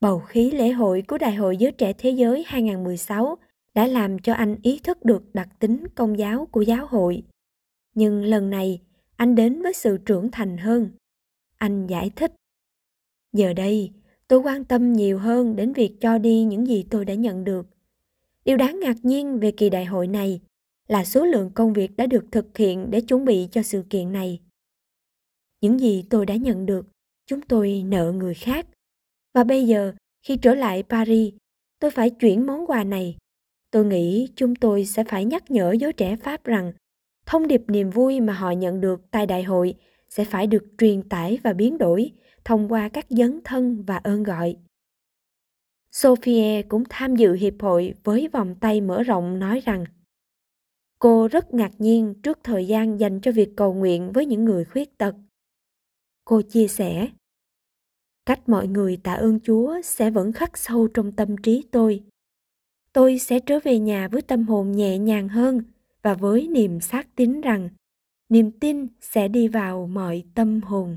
Bầu 0.00 0.18
khí 0.18 0.50
lễ 0.50 0.70
hội 0.70 1.02
của 1.08 1.18
Đại 1.18 1.34
hội 1.34 1.56
Giới 1.56 1.72
Trẻ 1.72 1.92
Thế 1.98 2.10
Giới 2.10 2.44
2016 2.46 3.38
đã 3.74 3.86
làm 3.86 4.18
cho 4.18 4.32
anh 4.34 4.56
ý 4.62 4.80
thức 4.82 5.04
được 5.04 5.34
đặc 5.34 5.48
tính 5.58 5.86
công 5.94 6.18
giáo 6.18 6.48
của 6.50 6.62
giáo 6.62 6.86
hội 6.86 7.22
nhưng 7.94 8.24
lần 8.24 8.50
này, 8.50 8.80
anh 9.16 9.34
đến 9.34 9.62
với 9.62 9.72
sự 9.72 9.98
trưởng 9.98 10.30
thành 10.30 10.58
hơn. 10.58 10.90
Anh 11.56 11.86
giải 11.86 12.10
thích, 12.16 12.32
giờ 13.32 13.52
đây, 13.52 13.90
tôi 14.28 14.38
quan 14.38 14.64
tâm 14.64 14.92
nhiều 14.92 15.18
hơn 15.18 15.56
đến 15.56 15.72
việc 15.72 15.96
cho 16.00 16.18
đi 16.18 16.44
những 16.44 16.66
gì 16.66 16.84
tôi 16.90 17.04
đã 17.04 17.14
nhận 17.14 17.44
được. 17.44 17.66
Điều 18.44 18.56
đáng 18.56 18.80
ngạc 18.80 18.96
nhiên 19.02 19.38
về 19.38 19.50
kỳ 19.50 19.70
đại 19.70 19.84
hội 19.84 20.06
này 20.06 20.40
là 20.88 21.04
số 21.04 21.24
lượng 21.24 21.50
công 21.54 21.72
việc 21.72 21.96
đã 21.96 22.06
được 22.06 22.24
thực 22.32 22.58
hiện 22.58 22.90
để 22.90 23.00
chuẩn 23.00 23.24
bị 23.24 23.48
cho 23.52 23.62
sự 23.62 23.84
kiện 23.90 24.12
này. 24.12 24.40
Những 25.60 25.80
gì 25.80 26.04
tôi 26.10 26.26
đã 26.26 26.36
nhận 26.36 26.66
được, 26.66 26.86
chúng 27.26 27.40
tôi 27.40 27.82
nợ 27.86 28.12
người 28.12 28.34
khác. 28.34 28.66
Và 29.34 29.44
bây 29.44 29.66
giờ, 29.66 29.92
khi 30.22 30.36
trở 30.36 30.54
lại 30.54 30.82
paris, 30.82 31.34
tôi 31.78 31.90
phải 31.90 32.10
chuyển 32.10 32.46
món 32.46 32.66
quà 32.66 32.84
này. 32.84 33.16
Tôi 33.70 33.84
nghĩ 33.84 34.28
chúng 34.36 34.54
tôi 34.54 34.84
sẽ 34.84 35.04
phải 35.04 35.24
nhắc 35.24 35.50
nhở 35.50 35.72
giới 35.72 35.92
trẻ 35.92 36.16
pháp 36.16 36.44
rằng 36.44 36.72
thông 37.26 37.48
điệp 37.48 37.62
niềm 37.68 37.90
vui 37.90 38.20
mà 38.20 38.32
họ 38.32 38.50
nhận 38.50 38.80
được 38.80 39.00
tại 39.10 39.26
đại 39.26 39.42
hội 39.42 39.74
sẽ 40.08 40.24
phải 40.24 40.46
được 40.46 40.64
truyền 40.78 41.08
tải 41.08 41.38
và 41.42 41.52
biến 41.52 41.78
đổi 41.78 42.12
thông 42.44 42.72
qua 42.72 42.88
các 42.88 43.06
dấn 43.08 43.40
thân 43.44 43.84
và 43.86 43.96
ơn 43.96 44.22
gọi. 44.22 44.56
Sophie 45.92 46.62
cũng 46.62 46.84
tham 46.88 47.16
dự 47.16 47.32
hiệp 47.32 47.54
hội 47.60 47.94
với 48.04 48.28
vòng 48.32 48.54
tay 48.60 48.80
mở 48.80 49.02
rộng 49.02 49.38
nói 49.38 49.60
rằng, 49.60 49.84
cô 50.98 51.28
rất 51.28 51.54
ngạc 51.54 51.70
nhiên 51.78 52.14
trước 52.22 52.38
thời 52.44 52.66
gian 52.66 53.00
dành 53.00 53.20
cho 53.20 53.32
việc 53.32 53.48
cầu 53.56 53.74
nguyện 53.74 54.12
với 54.12 54.26
những 54.26 54.44
người 54.44 54.64
khuyết 54.64 54.98
tật. 54.98 55.14
Cô 56.24 56.42
chia 56.42 56.68
sẻ, 56.68 57.08
Cách 58.26 58.48
mọi 58.48 58.68
người 58.68 58.96
tạ 58.96 59.12
ơn 59.12 59.40
Chúa 59.40 59.80
sẽ 59.84 60.10
vẫn 60.10 60.32
khắc 60.32 60.58
sâu 60.58 60.88
trong 60.94 61.12
tâm 61.12 61.36
trí 61.36 61.64
tôi. 61.70 62.04
Tôi 62.92 63.18
sẽ 63.18 63.40
trở 63.40 63.58
về 63.64 63.78
nhà 63.78 64.08
với 64.08 64.22
tâm 64.22 64.44
hồn 64.44 64.72
nhẹ 64.72 64.98
nhàng 64.98 65.28
hơn 65.28 65.62
và 66.04 66.14
với 66.14 66.48
niềm 66.48 66.80
xác 66.80 67.16
tín 67.16 67.40
rằng 67.40 67.68
niềm 68.28 68.50
tin 68.60 68.86
sẽ 69.00 69.28
đi 69.28 69.48
vào 69.48 69.86
mọi 69.86 70.24
tâm 70.34 70.60
hồn. 70.60 70.96